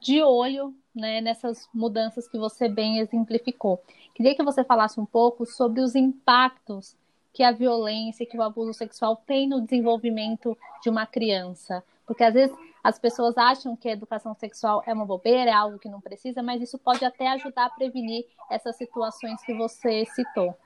de 0.00 0.22
olho 0.22 0.74
né, 0.94 1.20
nessas 1.20 1.68
mudanças 1.72 2.28
que 2.28 2.38
você 2.38 2.68
bem 2.68 2.98
exemplificou. 2.98 3.82
Queria 4.14 4.34
que 4.34 4.42
você 4.42 4.62
falasse 4.62 5.00
um 5.00 5.06
pouco 5.06 5.46
sobre 5.46 5.80
os 5.80 5.94
impactos 5.94 6.96
que 7.32 7.42
a 7.42 7.52
violência, 7.52 8.26
que 8.26 8.36
o 8.36 8.42
abuso 8.42 8.74
sexual 8.74 9.22
tem 9.26 9.48
no 9.48 9.60
desenvolvimento 9.60 10.56
de 10.82 10.90
uma 10.90 11.06
criança. 11.06 11.84
Porque 12.06 12.24
às 12.24 12.34
vezes 12.34 12.56
as 12.88 12.98
pessoas 12.98 13.36
acham 13.36 13.76
que 13.76 13.86
a 13.86 13.92
educação 13.92 14.34
sexual 14.34 14.82
é 14.86 14.94
uma 14.94 15.04
bobeira, 15.04 15.50
é 15.50 15.52
algo 15.52 15.78
que 15.78 15.90
não 15.90 16.00
precisa, 16.00 16.42
mas 16.42 16.62
isso 16.62 16.78
pode 16.78 17.04
até 17.04 17.28
ajudar 17.28 17.66
a 17.66 17.70
prevenir 17.70 18.24
essas 18.50 18.76
situações 18.76 19.42
que 19.42 19.52
você 19.52 20.06
citou. 20.06 20.56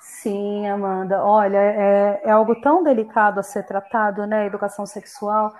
Sim, 0.00 0.66
Amanda. 0.66 1.22
Olha, 1.22 1.58
é, 1.58 2.22
é 2.24 2.30
algo 2.30 2.58
tão 2.62 2.82
delicado 2.82 3.38
a 3.38 3.42
ser 3.42 3.66
tratado, 3.66 4.26
né? 4.26 4.46
Educação 4.46 4.86
sexual. 4.86 5.54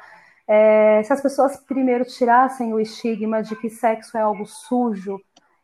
É, 0.48 1.02
se 1.02 1.12
as 1.12 1.20
pessoas 1.20 1.58
primeiro 1.58 2.06
tirassem 2.06 2.72
o 2.72 2.80
estigma 2.80 3.42
de 3.42 3.54
que 3.54 3.68
sexo 3.68 4.16
é 4.16 4.22
algo 4.22 4.46
sujo 4.46 5.20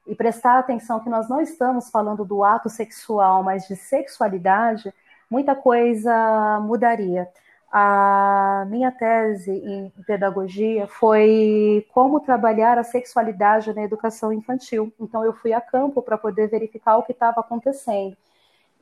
e 0.07 0.15
prestar 0.15 0.59
atenção 0.59 1.01
que 1.01 1.09
nós 1.09 1.27
não 1.27 1.41
estamos 1.41 1.89
falando 1.89 2.23
do 2.23 2.45
ato 2.45 2.69
sexual, 2.69 3.43
mas 3.43 3.67
de 3.67 3.77
sexualidade, 3.77 4.93
muita 5.31 5.55
coisa 5.55 6.61
mudaria. 6.61 7.27
A 7.71 8.67
minha 8.71 8.91
tese 8.91 9.51
em 9.51 9.93
pedagogia 10.07 10.87
foi 10.87 11.87
como 11.93 12.21
trabalhar 12.21 12.79
a 12.79 12.85
sexualidade 12.85 13.75
na 13.75 13.83
educação 13.83 14.33
infantil. 14.33 14.93
Então, 14.99 15.25
eu 15.25 15.35
fui 15.35 15.53
a 15.53 15.61
campo 15.61 16.01
para 16.01 16.17
poder 16.17 16.49
verificar 16.49 16.97
o 16.97 17.03
que 17.03 17.13
estava 17.13 17.41
acontecendo. 17.41 18.17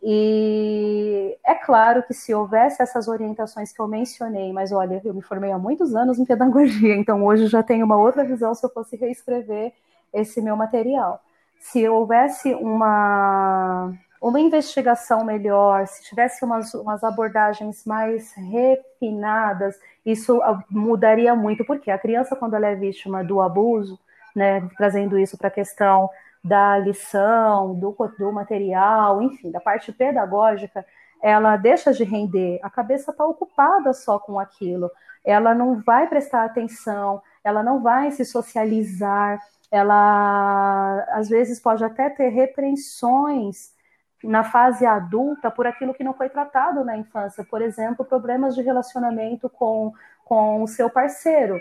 E 0.03 1.37
é 1.45 1.55
claro 1.55 2.03
que 2.03 2.15
se 2.15 2.33
houvesse 2.33 2.81
essas 2.83 3.09
orientações 3.09 3.73
que 3.73 3.81
eu 3.81 3.89
mencionei, 3.89 4.53
mas 4.53 4.71
olha, 4.71 5.01
eu 5.05 5.15
me 5.15 5.23
formei 5.23 5.51
há 5.51 5.59
muitos 5.59 5.95
anos 5.95 6.19
em 6.19 6.25
pedagogia, 6.25 6.95
então 6.97 7.25
hoje 7.25 7.49
já 7.49 7.63
tenho 7.63 7.85
uma 7.85 7.97
outra 7.97 8.25
visão 8.25 8.55
se 8.55 8.65
eu 8.65 8.71
fosse 8.71 8.97
reescrever 8.97 9.73
esse 10.13 10.41
meu 10.41 10.57
material. 10.57 11.21
Se 11.59 11.89
houvesse 11.89 12.55
uma 12.55 13.93
uma 14.29 14.41
investigação 14.41 15.25
melhor, 15.25 15.87
se 15.87 16.03
tivesse 16.03 16.45
umas, 16.45 16.75
umas 16.75 17.05
abordagens 17.05 17.85
mais 17.85 18.33
refinadas, 18.35 19.79
isso 20.05 20.41
mudaria 20.69 21.33
muito, 21.37 21.65
porque 21.65 21.93
a 21.93 21.99
criança, 21.99 22.35
quando 22.35 22.55
ela 22.55 22.67
é 22.67 22.75
vítima 22.75 23.23
do 23.23 23.41
abuso, 23.41 23.97
né, 24.35 24.69
trazendo 24.77 25.17
isso 25.17 25.39
para 25.39 25.47
a 25.47 25.53
questão 25.53 26.11
da 26.43 26.77
lição, 26.77 27.73
do, 27.79 27.97
do 28.19 28.33
material, 28.33 29.23
enfim, 29.23 29.53
da 29.53 29.61
parte 29.61 29.93
pedagógica, 29.93 30.85
ela 31.23 31.57
deixa 31.57 31.93
de 31.93 32.03
render, 32.03 32.59
a 32.65 32.69
cabeça 32.69 33.13
está 33.13 33.25
ocupada 33.25 33.93
só 33.93 34.19
com 34.19 34.41
aquilo, 34.41 34.91
ela 35.25 35.55
não 35.55 35.81
vai 35.83 36.09
prestar 36.09 36.45
atenção, 36.45 37.23
ela 37.45 37.63
não 37.63 37.81
vai 37.81 38.11
se 38.11 38.25
socializar, 38.25 39.41
ela 39.71 41.07
às 41.11 41.29
vezes 41.29 41.61
pode 41.61 41.85
até 41.85 42.11
ter 42.11 42.29
repreensões 42.29 43.76
na 44.23 44.45
fase 44.45 44.85
adulta 44.87 45.51
por 45.51 45.67
aquilo 45.67 45.95
que 45.95 46.05
não 46.05 46.15
foi 46.15 46.29
tratado 46.29 46.85
na 46.85 46.97
infância. 46.97 47.45
Por 47.45 47.63
exemplo, 47.63 48.05
problemas 48.05 48.55
de 48.55 48.63
relacionamento 48.63 49.49
com, 49.49 49.93
com 50.25 50.63
o 50.63 50.67
seu 50.67 50.91
parceiro, 50.91 51.61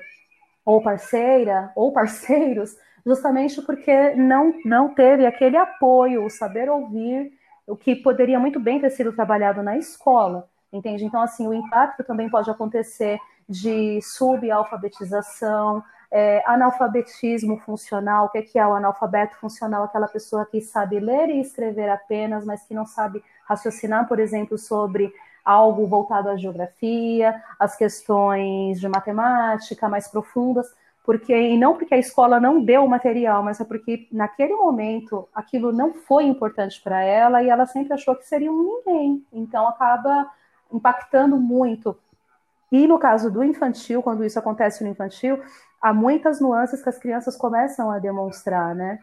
ou 0.64 0.82
parceira, 0.82 1.72
ou 1.76 1.92
parceiros, 1.92 2.76
justamente 3.06 3.62
porque 3.62 4.16
não, 4.16 4.54
não 4.66 4.94
teve 4.94 5.26
aquele 5.26 5.58
apoio, 5.58 6.26
o 6.26 6.30
saber 6.30 6.70
ouvir, 6.70 7.32
o 7.68 7.76
que 7.76 7.96
poderia 7.96 8.40
muito 8.40 8.60
bem 8.60 8.80
ter 8.80 8.90
sido 8.90 9.14
trabalhado 9.14 9.62
na 9.62 9.78
escola, 9.78 10.48
entende? 10.72 11.06
Então, 11.06 11.22
assim, 11.22 11.48
o 11.48 11.54
impacto 11.54 12.04
também 12.04 12.30
pode 12.30 12.50
acontecer 12.50 13.20
de 13.48 14.00
subalfabetização, 14.02 15.84
é, 16.16 16.42
analfabetismo 16.46 17.58
funcional. 17.58 18.28
O 18.28 18.30
que 18.30 18.58
é 18.58 18.66
o 18.66 18.74
analfabeto 18.74 19.36
funcional? 19.36 19.84
Aquela 19.84 20.08
pessoa 20.08 20.46
que 20.46 20.62
sabe 20.62 20.98
ler 20.98 21.28
e 21.30 21.42
escrever 21.42 21.90
apenas, 21.90 22.46
mas 22.46 22.64
que 22.64 22.74
não 22.74 22.86
sabe 22.86 23.22
raciocinar, 23.44 24.08
por 24.08 24.18
exemplo, 24.18 24.58
sobre 24.58 25.14
algo 25.44 25.86
voltado 25.86 26.30
à 26.30 26.38
geografia, 26.38 27.44
às 27.60 27.76
questões 27.76 28.80
de 28.80 28.88
matemática 28.88 29.90
mais 29.90 30.08
profundas, 30.08 30.74
porque 31.04 31.36
e 31.36 31.58
não 31.58 31.76
porque 31.76 31.94
a 31.94 32.00
escola 32.00 32.40
não 32.40 32.64
deu 32.64 32.86
o 32.86 32.90
material, 32.90 33.44
mas 33.44 33.60
é 33.60 33.66
porque 33.66 34.08
naquele 34.10 34.56
momento 34.56 35.28
aquilo 35.36 35.74
não 35.74 35.94
foi 35.94 36.24
importante 36.24 36.82
para 36.82 37.04
ela 37.04 37.44
e 37.44 37.50
ela 37.50 37.66
sempre 37.66 37.92
achou 37.92 38.16
que 38.16 38.26
seria 38.26 38.50
um 38.50 38.82
ninguém. 38.86 39.26
Então 39.34 39.68
acaba 39.68 40.32
impactando 40.72 41.36
muito. 41.36 41.98
E 42.72 42.88
no 42.88 42.98
caso 42.98 43.30
do 43.30 43.44
infantil, 43.44 44.02
quando 44.02 44.24
isso 44.24 44.40
acontece 44.40 44.84
no 44.84 44.90
infantil, 44.90 45.42
há 45.86 45.94
muitas 45.94 46.42
nuances 46.42 46.82
que 46.82 46.90
as 46.90 46.98
crianças 46.98 47.38
começam 47.38 47.92
a 47.92 48.00
demonstrar, 48.00 48.74
né? 48.74 48.98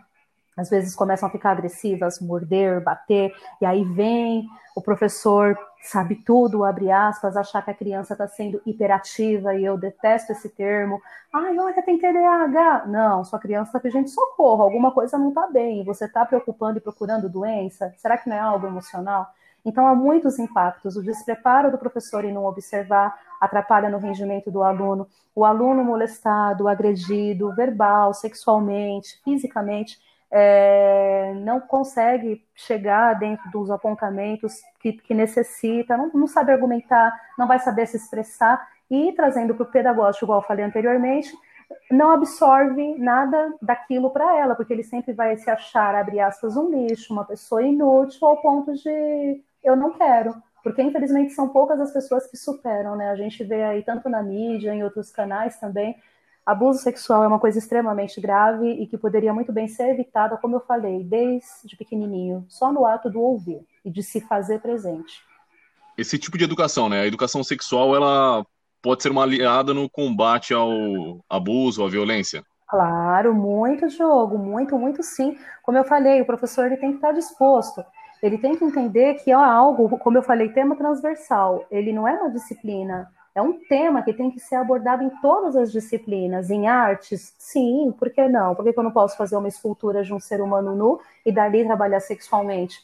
Às 0.56 0.68
vezes 0.68 0.96
começam 0.96 1.28
a 1.28 1.32
ficar 1.32 1.52
agressivas, 1.52 2.20
morder, 2.20 2.82
bater, 2.82 3.32
e 3.60 3.64
aí 3.64 3.84
vem 3.84 4.46
o 4.74 4.82
professor 4.82 5.56
sabe 5.82 6.16
tudo, 6.16 6.64
abre 6.64 6.90
aspas, 6.90 7.36
achar 7.36 7.62
que 7.62 7.70
a 7.70 7.74
criança 7.74 8.14
está 8.14 8.26
sendo 8.28 8.60
hiperativa, 8.64 9.54
e 9.54 9.64
eu 9.64 9.76
detesto 9.76 10.32
esse 10.32 10.48
termo. 10.48 11.00
Ai, 11.32 11.58
olha, 11.58 11.82
tem 11.82 11.98
TDAH. 11.98 12.86
Não, 12.86 13.24
sua 13.24 13.38
criança 13.38 13.70
está 13.70 13.80
pedindo 13.80 14.08
socorro, 14.08 14.62
alguma 14.62 14.92
coisa 14.92 15.18
não 15.18 15.28
está 15.30 15.48
bem, 15.48 15.84
você 15.84 16.04
está 16.04 16.24
preocupando 16.24 16.78
e 16.78 16.80
procurando 16.80 17.28
doença? 17.28 17.92
Será 17.98 18.16
que 18.16 18.28
não 18.28 18.36
é 18.36 18.40
algo 18.40 18.66
emocional? 18.66 19.26
Então, 19.64 19.86
há 19.86 19.94
muitos 19.94 20.38
impactos. 20.38 20.96
O 20.96 21.02
despreparo 21.02 21.70
do 21.70 21.78
professor 21.78 22.24
em 22.24 22.32
não 22.32 22.44
observar 22.44 23.16
atrapalha 23.40 23.88
no 23.88 23.98
rendimento 23.98 24.50
do 24.50 24.62
aluno. 24.62 25.06
O 25.34 25.44
aluno 25.44 25.84
molestado, 25.84 26.68
agredido, 26.68 27.54
verbal, 27.54 28.12
sexualmente, 28.12 29.20
fisicamente, 29.24 29.98
é, 30.30 31.34
não 31.36 31.60
consegue 31.60 32.42
chegar 32.54 33.14
dentro 33.14 33.50
dos 33.50 33.70
apontamentos 33.70 34.60
que, 34.80 34.94
que 34.94 35.12
necessita, 35.12 35.96
não, 35.96 36.10
não, 36.12 36.26
sabe 36.26 36.52
argumentar, 36.52 37.12
não 37.38 37.46
vai 37.46 37.58
saber 37.58 37.86
se 37.86 37.98
expressar, 37.98 38.66
e 38.90 39.12
trazendo 39.12 39.54
para 39.54 39.64
o 39.64 39.70
pedagógico, 39.70 40.24
igual 40.24 40.40
eu 40.40 40.46
falei 40.46 40.64
anteriormente, 40.64 41.30
não 41.90 42.10
absorve 42.10 42.96
nada 42.98 43.54
daquilo 43.60 44.10
para 44.10 44.36
ela, 44.36 44.54
porque 44.54 44.72
ele 44.72 44.82
sempre 44.82 45.12
vai 45.12 45.36
se 45.36 45.50
achar, 45.50 45.94
abre 45.94 46.20
aspas, 46.20 46.56
um 46.56 46.70
lixo, 46.70 47.12
uma 47.12 47.24
pessoa 47.24 47.62
inútil, 47.62 48.26
ao 48.26 48.40
ponto 48.40 48.72
de 48.74 49.42
eu 49.62 49.76
não 49.76 49.92
quero. 49.92 50.34
Porque, 50.62 50.82
infelizmente, 50.82 51.32
são 51.32 51.48
poucas 51.48 51.80
as 51.80 51.92
pessoas 51.92 52.26
que 52.26 52.36
superam, 52.36 52.96
né? 52.96 53.10
A 53.10 53.16
gente 53.16 53.42
vê 53.42 53.64
aí, 53.64 53.82
tanto 53.82 54.08
na 54.08 54.22
mídia, 54.22 54.72
em 54.72 54.84
outros 54.84 55.10
canais 55.10 55.58
também, 55.58 55.96
Abuso 56.44 56.80
sexual 56.80 57.22
é 57.22 57.28
uma 57.28 57.38
coisa 57.38 57.60
extremamente 57.60 58.20
grave 58.20 58.68
e 58.68 58.86
que 58.88 58.98
poderia 58.98 59.32
muito 59.32 59.52
bem 59.52 59.68
ser 59.68 59.90
evitada, 59.90 60.36
como 60.36 60.56
eu 60.56 60.60
falei, 60.60 61.04
desde 61.04 61.76
pequenininho, 61.76 62.44
só 62.48 62.72
no 62.72 62.84
ato 62.84 63.08
do 63.08 63.20
ouvir 63.20 63.64
e 63.84 63.90
de 63.90 64.02
se 64.02 64.20
fazer 64.20 64.60
presente. 64.60 65.22
Esse 65.96 66.18
tipo 66.18 66.36
de 66.36 66.42
educação, 66.42 66.88
né? 66.88 67.02
A 67.02 67.06
educação 67.06 67.44
sexual, 67.44 67.94
ela 67.94 68.44
pode 68.82 69.04
ser 69.04 69.12
uma 69.12 69.22
aliada 69.22 69.72
no 69.72 69.88
combate 69.88 70.52
ao 70.52 70.68
abuso, 71.30 71.84
à 71.84 71.88
violência. 71.88 72.42
Claro, 72.68 73.32
muito 73.32 73.88
jogo, 73.88 74.36
muito, 74.36 74.76
muito 74.76 75.00
sim. 75.00 75.38
Como 75.62 75.78
eu 75.78 75.84
falei, 75.84 76.22
o 76.22 76.26
professor 76.26 76.66
ele 76.66 76.76
tem 76.76 76.90
que 76.90 76.96
estar 76.96 77.12
disposto. 77.12 77.84
Ele 78.22 78.38
tem 78.38 78.56
que 78.56 78.64
entender 78.64 79.14
que 79.14 79.30
é 79.30 79.34
algo, 79.34 79.98
como 79.98 80.16
eu 80.16 80.22
falei, 80.22 80.48
tema 80.50 80.76
transversal. 80.76 81.66
Ele 81.70 81.92
não 81.92 82.06
é 82.06 82.12
uma 82.12 82.30
disciplina 82.30 83.10
é 83.34 83.40
um 83.40 83.54
tema 83.66 84.02
que 84.02 84.12
tem 84.12 84.30
que 84.30 84.38
ser 84.38 84.56
abordado 84.56 85.02
em 85.02 85.10
todas 85.20 85.56
as 85.56 85.72
disciplinas, 85.72 86.50
em 86.50 86.68
artes, 86.68 87.34
sim, 87.38 87.92
por 87.98 88.10
que 88.10 88.28
não? 88.28 88.54
Por 88.54 88.62
que 88.64 88.78
eu 88.78 88.82
não 88.82 88.90
posso 88.90 89.16
fazer 89.16 89.36
uma 89.36 89.48
escultura 89.48 90.04
de 90.04 90.12
um 90.12 90.20
ser 90.20 90.42
humano 90.42 90.76
nu 90.76 91.00
e 91.24 91.32
dali 91.32 91.64
trabalhar 91.64 92.00
sexualmente? 92.00 92.76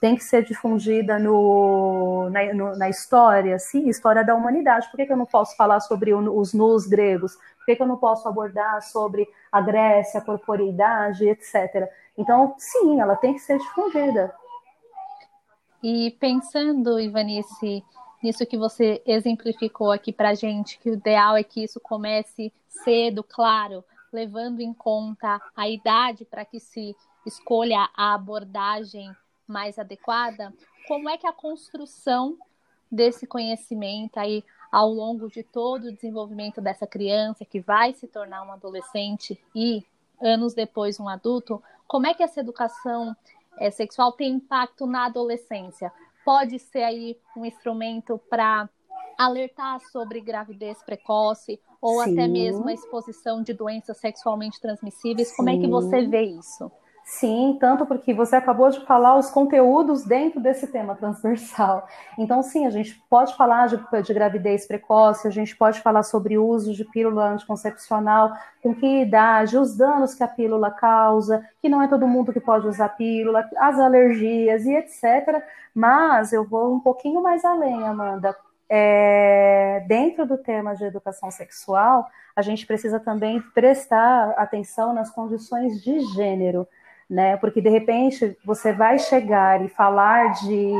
Tenho 0.00 0.16
que 0.16 0.24
ser 0.24 0.44
difundida 0.44 1.18
no, 1.20 2.28
na, 2.30 2.52
no, 2.52 2.76
na, 2.76 2.88
história, 2.88 3.58
sim, 3.60 3.88
história 3.88 4.24
da 4.24 4.34
humanidade. 4.34 4.88
Por 4.90 4.96
que, 4.96 5.06
que 5.06 5.12
eu 5.12 5.16
não 5.16 5.26
posso 5.26 5.56
falar 5.56 5.78
sobre 5.80 6.12
os 6.12 6.52
nus 6.52 6.86
gregos? 6.86 7.34
Por 7.58 7.66
que, 7.66 7.76
que 7.76 7.82
eu 7.82 7.86
não 7.86 7.96
posso 7.96 8.28
abordar 8.28 8.82
sobre 8.82 9.28
a 9.52 9.60
Grécia, 9.60 10.18
a 10.18 10.24
corporeidade, 10.24 11.28
etc. 11.28 11.88
Então, 12.16 12.54
sim, 12.58 13.00
ela 13.00 13.14
tem 13.14 13.34
que 13.34 13.40
ser 13.40 13.58
difundida. 13.58 14.34
E 15.82 16.10
pensando, 16.18 16.98
Ivanice, 16.98 17.84
nisso 18.22 18.44
que 18.46 18.56
você 18.56 19.02
exemplificou 19.06 19.92
aqui 19.92 20.12
para 20.12 20.34
gente, 20.34 20.78
que 20.78 20.90
o 20.90 20.94
ideal 20.94 21.36
é 21.36 21.44
que 21.44 21.62
isso 21.62 21.78
comece 21.80 22.52
cedo, 22.68 23.22
claro, 23.22 23.84
levando 24.12 24.60
em 24.60 24.72
conta 24.72 25.40
a 25.56 25.68
idade 25.68 26.24
para 26.24 26.44
que 26.44 26.58
se 26.58 26.96
escolha 27.24 27.88
a 27.94 28.14
abordagem 28.14 29.10
mais 29.46 29.78
adequada, 29.78 30.52
como 30.86 31.08
é 31.08 31.16
que 31.16 31.26
a 31.26 31.32
construção 31.32 32.36
desse 32.90 33.26
conhecimento 33.26 34.18
aí 34.18 34.44
ao 34.72 34.90
longo 34.90 35.28
de 35.28 35.42
todo 35.42 35.84
o 35.84 35.92
desenvolvimento 35.92 36.60
dessa 36.60 36.86
criança 36.86 37.44
que 37.44 37.60
vai 37.60 37.94
se 37.94 38.06
tornar 38.06 38.42
um 38.42 38.52
adolescente 38.52 39.38
e 39.54 39.84
anos 40.20 40.54
depois 40.54 40.98
um 40.98 41.08
adulto, 41.08 41.62
como 41.86 42.06
é 42.06 42.14
que 42.14 42.22
essa 42.22 42.40
educação 42.40 43.16
é, 43.60 43.70
sexual 43.70 44.12
tem 44.12 44.34
impacto 44.34 44.86
na 44.86 45.06
adolescência? 45.06 45.92
pode 46.28 46.58
ser 46.58 46.82
aí 46.82 47.16
um 47.34 47.42
instrumento 47.46 48.20
para 48.28 48.68
alertar 49.16 49.80
sobre 49.90 50.20
gravidez 50.20 50.82
precoce 50.82 51.58
ou 51.80 52.04
Sim. 52.04 52.12
até 52.12 52.28
mesmo 52.28 52.68
a 52.68 52.72
exposição 52.74 53.42
de 53.42 53.54
doenças 53.54 53.96
sexualmente 53.96 54.60
transmissíveis. 54.60 55.28
Sim. 55.28 55.36
Como 55.36 55.48
é 55.48 55.56
que 55.56 55.66
você 55.66 56.06
vê 56.06 56.24
isso? 56.24 56.70
Sim, 57.10 57.56
tanto 57.58 57.86
porque 57.86 58.12
você 58.12 58.36
acabou 58.36 58.68
de 58.68 58.84
falar 58.84 59.16
os 59.16 59.30
conteúdos 59.30 60.04
dentro 60.04 60.38
desse 60.40 60.66
tema 60.66 60.94
transversal. 60.94 61.88
Então, 62.18 62.42
sim, 62.42 62.66
a 62.66 62.70
gente 62.70 63.02
pode 63.08 63.34
falar 63.34 63.66
de, 63.66 63.78
de 64.02 64.12
gravidez 64.12 64.66
precoce, 64.66 65.26
a 65.26 65.30
gente 65.30 65.56
pode 65.56 65.80
falar 65.80 66.02
sobre 66.02 66.36
o 66.36 66.46
uso 66.46 66.74
de 66.74 66.84
pílula 66.84 67.30
anticoncepcional, 67.30 68.34
com 68.62 68.74
que 68.74 69.00
idade, 69.00 69.56
os 69.56 69.74
danos 69.74 70.14
que 70.14 70.22
a 70.22 70.28
pílula 70.28 70.70
causa, 70.70 71.42
que 71.62 71.68
não 71.68 71.80
é 71.80 71.88
todo 71.88 72.06
mundo 72.06 72.30
que 72.30 72.40
pode 72.40 72.68
usar 72.68 72.90
pílula, 72.90 73.48
as 73.56 73.78
alergias 73.78 74.66
e 74.66 74.74
etc. 74.74 75.42
Mas 75.74 76.34
eu 76.34 76.44
vou 76.44 76.74
um 76.74 76.80
pouquinho 76.80 77.22
mais 77.22 77.42
além, 77.42 77.84
Amanda. 77.84 78.36
É, 78.68 79.82
dentro 79.88 80.26
do 80.26 80.36
tema 80.36 80.74
de 80.76 80.84
educação 80.84 81.30
sexual, 81.30 82.06
a 82.36 82.42
gente 82.42 82.66
precisa 82.66 83.00
também 83.00 83.40
prestar 83.54 84.32
atenção 84.32 84.92
nas 84.92 85.10
condições 85.10 85.82
de 85.82 86.00
gênero 86.14 86.68
né? 87.08 87.36
Porque 87.36 87.60
de 87.60 87.68
repente 87.68 88.36
você 88.44 88.72
vai 88.72 88.98
chegar 88.98 89.64
e 89.64 89.68
falar 89.68 90.32
de 90.34 90.72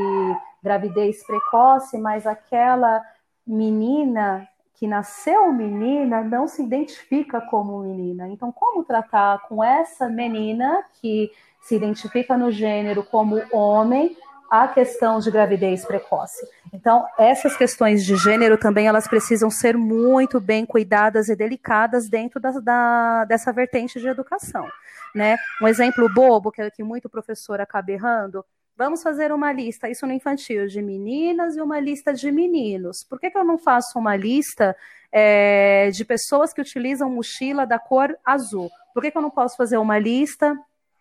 gravidez 0.63 1.25
precoce, 1.25 1.97
mas 1.99 2.27
aquela 2.27 3.03
menina 3.47 4.47
que 4.75 4.87
nasceu 4.87 5.53
menina 5.53 6.23
não 6.23 6.47
se 6.47 6.63
identifica 6.63 7.41
como 7.41 7.81
menina. 7.81 8.29
Então, 8.29 8.53
como 8.53 8.85
tratar 8.85 9.41
com 9.49 9.63
essa 9.63 10.09
menina 10.09 10.85
que 11.01 11.33
se 11.63 11.75
identifica 11.75 12.37
no 12.37 12.51
gênero 12.51 13.03
como 13.03 13.43
homem 13.51 14.17
a 14.51 14.67
questão 14.69 15.19
de 15.19 15.31
gravidez 15.31 15.85
precoce. 15.85 16.47
Então, 16.73 17.05
essas 17.19 17.57
questões 17.57 18.05
de 18.05 18.17
gênero 18.17 18.57
também 18.57 18.87
elas 18.87 19.07
precisam 19.07 19.51
ser 19.51 19.77
muito 19.77 20.41
bem 20.41 20.65
cuidadas 20.65 21.29
e 21.29 21.37
delicadas 21.37 22.09
dentro 22.09 22.41
da, 22.41 22.53
da, 22.53 23.25
dessa 23.27 23.53
vertente 23.53 24.01
de 24.01 24.09
educação. 24.09 24.67
Né? 25.15 25.37
Um 25.63 25.69
exemplo 25.69 26.09
bobo 26.13 26.51
que, 26.51 26.71
que 26.71 26.83
muito 26.83 27.09
professor 27.09 27.61
acaba 27.61 27.91
errando, 27.91 28.45
vamos 28.79 29.03
fazer 29.03 29.33
uma 29.33 29.53
lista, 29.53 29.91
isso 29.91 30.07
no 30.07 30.13
infantil, 30.13 30.69
de 30.69 30.81
meninas 30.81 31.57
e 31.57 31.61
uma 31.61 31.81
lista 31.81 32.15
de 32.15 32.31
meninos. 32.31 33.05
Por 33.09 33.19
que, 33.19 33.29
que 33.29 33.37
eu 33.37 33.45
não 33.45 33.59
faço 33.59 33.99
uma 33.99 34.15
lista 34.15 34.77
é, 35.11 35.91
de 35.91 36.05
pessoas 36.05 36.53
que 36.53 36.61
utilizam 36.61 37.11
mochila 37.11 37.67
da 37.67 37.79
cor 37.79 38.17
azul? 38.25 38.71
Por 38.95 39.03
que, 39.03 39.11
que 39.11 39.19
eu 39.19 39.23
não 39.23 39.31
posso 39.31 39.57
fazer 39.57 39.79
uma 39.79 39.99
lista 39.99 40.57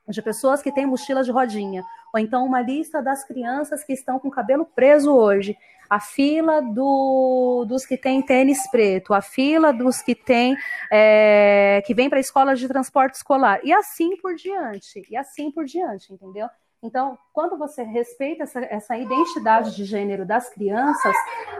de 0.07 0.21
pessoas 0.21 0.61
que 0.61 0.71
têm 0.71 0.85
mochila 0.85 1.23
de 1.23 1.31
rodinha? 1.31 1.83
ou 2.13 2.19
então 2.19 2.45
uma 2.45 2.61
lista 2.61 3.01
das 3.01 3.23
crianças 3.23 3.83
que 3.83 3.93
estão 3.93 4.19
com 4.19 4.29
cabelo 4.29 4.65
preso 4.65 5.13
hoje, 5.13 5.57
a 5.89 5.99
fila 5.99 6.61
do, 6.61 7.65
dos 7.67 7.85
que 7.85 7.97
têm 7.97 8.21
tênis 8.21 8.69
preto, 8.69 9.13
a 9.13 9.21
fila 9.21 9.71
dos 9.71 10.01
que 10.01 10.13
têm 10.13 10.57
é, 10.91 11.81
que 11.85 11.93
vem 11.93 12.09
para 12.09 12.19
a 12.19 12.21
escola 12.21 12.55
de 12.55 12.67
transporte 12.67 13.15
escolar, 13.15 13.59
e 13.63 13.71
assim 13.71 14.17
por 14.17 14.35
diante, 14.35 15.03
e 15.09 15.15
assim 15.15 15.51
por 15.51 15.65
diante, 15.65 16.11
entendeu? 16.11 16.47
Então, 16.81 17.17
quando 17.33 17.57
você 17.57 17.81
respeita 17.81 18.43
essa, 18.43 18.59
essa, 18.59 18.95
identidade 18.95 19.75
de 19.75 19.83
gênero 19.83 20.25
das 20.25 20.47
crianças, 20.49 21.15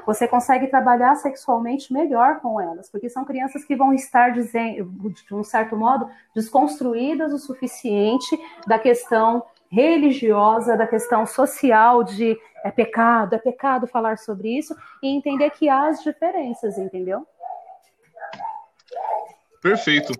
você 0.06 0.28
consegue 0.28 0.68
trabalhar 0.68 1.16
sexualmente 1.16 1.92
melhor 1.92 2.40
com 2.40 2.62
elas, 2.62 2.90
porque 2.90 3.10
são 3.10 3.26
crianças 3.26 3.66
que 3.66 3.76
vão 3.76 3.94
estar, 3.94 4.32
dizendo, 4.32 4.94
de 5.10 5.34
um 5.34 5.44
certo 5.44 5.76
modo, 5.76 6.08
desconstruídas 6.36 7.34
o 7.34 7.40
suficiente 7.40 8.38
da 8.68 8.78
questão 8.78 9.44
religiosa, 9.70 10.78
da 10.78 10.86
questão 10.86 11.26
social 11.26 12.04
de 12.04 12.38
é 12.64 12.72
pecado, 12.72 13.34
é 13.34 13.40
pecado 13.40 13.88
falar 13.88 14.18
sobre 14.18 14.56
isso, 14.58 14.76
e 15.02 15.08
entender 15.08 15.50
que 15.52 15.68
há 15.68 15.88
as 15.88 16.04
diferenças, 16.04 16.78
entendeu? 16.78 17.26
Perfeito. 19.62 20.14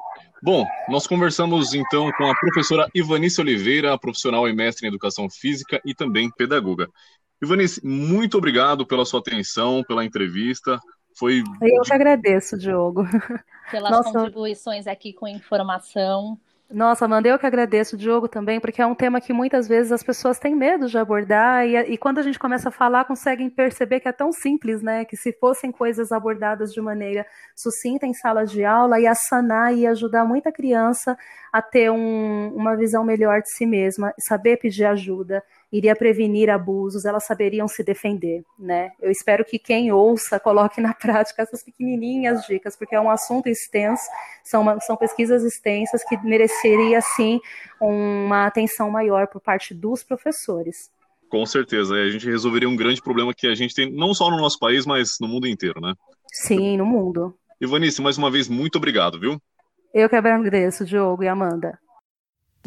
Bom, 0.48 0.66
nós 0.88 1.06
conversamos 1.06 1.74
então 1.74 2.10
com 2.14 2.24
a 2.26 2.34
professora 2.34 2.88
Ivanice 2.96 3.42
Oliveira, 3.42 4.00
profissional 4.00 4.48
e 4.48 4.54
mestre 4.54 4.86
em 4.86 4.88
educação 4.88 5.30
física 5.30 5.82
e 5.84 5.94
também 5.94 6.32
pedagoga. 6.32 6.88
Ivanice, 7.44 7.86
muito 7.86 8.38
obrigado 8.38 8.88
pela 8.88 9.04
sua 9.04 9.20
atenção, 9.20 9.84
pela 9.86 10.06
entrevista. 10.06 10.80
Foi. 11.18 11.44
Eu 11.62 11.82
que 11.82 11.92
agradeço, 11.92 12.58
Diogo. 12.58 13.04
Pelas 13.70 13.92
Nossa... 13.92 14.14
contribuições 14.14 14.88
aqui 14.88 15.12
com 15.12 15.28
informação. 15.28 16.40
Nossa, 16.70 17.06
Amanda, 17.06 17.30
eu 17.30 17.40
que 17.40 17.46
agradeço 17.46 17.96
o 17.96 17.98
Diogo 17.98 18.28
também, 18.28 18.60
porque 18.60 18.82
é 18.82 18.86
um 18.86 18.94
tema 18.94 19.22
que 19.22 19.32
muitas 19.32 19.70
vezes 19.70 19.90
as 19.90 20.04
pessoas 20.04 20.38
têm 20.38 20.54
medo 20.54 20.88
de 20.88 20.98
abordar, 20.98 21.66
e, 21.66 21.78
e, 21.94 21.98
quando 21.98 22.18
a 22.18 22.22
gente 22.22 22.38
começa 22.38 22.68
a 22.68 22.72
falar, 22.72 23.06
conseguem 23.06 23.50
perceber 23.50 24.02
que 24.02 24.08
é 24.10 24.12
tão 24.12 24.34
simples, 24.34 24.82
né? 24.82 25.06
Que 25.06 25.16
se 25.16 25.32
fossem 25.32 25.72
coisas 25.72 26.12
abordadas 26.12 26.74
de 26.74 26.82
maneira 26.82 27.26
sucinta 27.56 28.06
em 28.06 28.14
sala 28.14 28.46
de 28.46 28.66
aula, 28.66 29.00
ia 29.00 29.16
sanar 29.16 29.74
e 29.74 29.88
ajudar 29.88 30.26
muita 30.26 30.52
criança 30.52 31.18
a 31.54 31.62
ter 31.62 31.90
um, 31.90 32.50
uma 32.54 32.76
visão 32.76 33.02
melhor 33.02 33.42
de 33.42 33.50
si 33.50 33.66
mesma, 33.66 34.14
saber 34.20 34.58
pedir 34.58 34.84
ajuda 34.84 35.42
iria 35.72 35.96
prevenir 35.96 36.50
abusos, 36.50 37.06
elas 37.06 37.26
saberiam 37.26 37.68
se 37.68 37.84
defender, 37.84 38.44
né? 38.58 38.92
Eu 39.02 39.12
espero 39.12 39.44
que 39.44 39.60
quem 39.60 39.92
ouça 39.92 40.40
coloque 40.40 40.80
na 40.80 40.94
prática 40.96 41.42
essas 41.42 41.64
pequenininhas 41.64 42.46
dicas, 42.46 42.76
porque 42.76 42.96
é 42.96 43.02
um 43.02 43.10
assunto 43.10 43.48
extenso, 43.48 44.04
são, 44.44 44.62
uma, 44.62 44.80
são 44.80 44.96
pesquisas 44.96 45.44
extensas 45.44 46.04
que 46.04 46.18
mereceria, 46.24 47.02
sim, 47.02 47.40
uma 47.82 48.46
atenção 48.46 48.90
maior 48.90 49.28
por 49.28 49.42
parte 49.42 49.74
dos 49.74 50.04
professores. 50.04 50.90
Com 51.30 51.46
certeza, 51.46 51.94
a 51.96 52.10
gente 52.10 52.26
resolveria 52.26 52.70
um 52.70 52.76
grande 52.76 53.02
problema 53.02 53.34
que 53.34 53.48
a 53.48 53.56
gente 53.56 53.76
tem, 53.76 53.92
não 53.92 54.14
só 54.14 54.32
no 54.32 54.38
nosso 54.38 54.58
país, 54.58 54.86
mas 54.86 55.18
no 55.20 55.28
mundo 55.28 55.46
inteiro, 55.48 55.82
né? 55.82 55.94
Sim, 56.32 56.78
no 56.78 56.86
mundo. 56.86 57.36
Ivanice, 57.60 58.02
mais 58.02 58.18
uma 58.18 58.32
vez, 58.32 58.48
muito 58.48 58.78
obrigado, 58.78 59.20
viu? 59.20 59.42
Eu 59.94 60.08
que 60.08 60.16
agradeço, 60.16 60.86
Diogo 60.86 61.24
e 61.24 61.28
Amanda. 61.28 61.78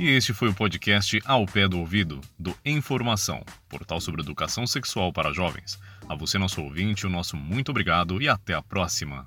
E 0.01 0.09
este 0.09 0.33
foi 0.33 0.49
o 0.49 0.55
podcast 0.55 1.21
Ao 1.27 1.45
Pé 1.45 1.69
do 1.69 1.79
Ouvido, 1.79 2.23
do 2.39 2.57
Informação, 2.65 3.45
portal 3.69 4.01
sobre 4.01 4.23
educação 4.23 4.67
sexual 4.67 5.13
para 5.13 5.31
jovens. 5.31 5.79
A 6.09 6.15
você, 6.15 6.39
nosso 6.39 6.63
ouvinte, 6.63 7.07
o 7.07 7.11
nosso 7.11 7.37
muito 7.37 7.69
obrigado 7.69 8.19
e 8.23 8.27
até 8.27 8.55
a 8.55 8.63
próxima. 8.63 9.27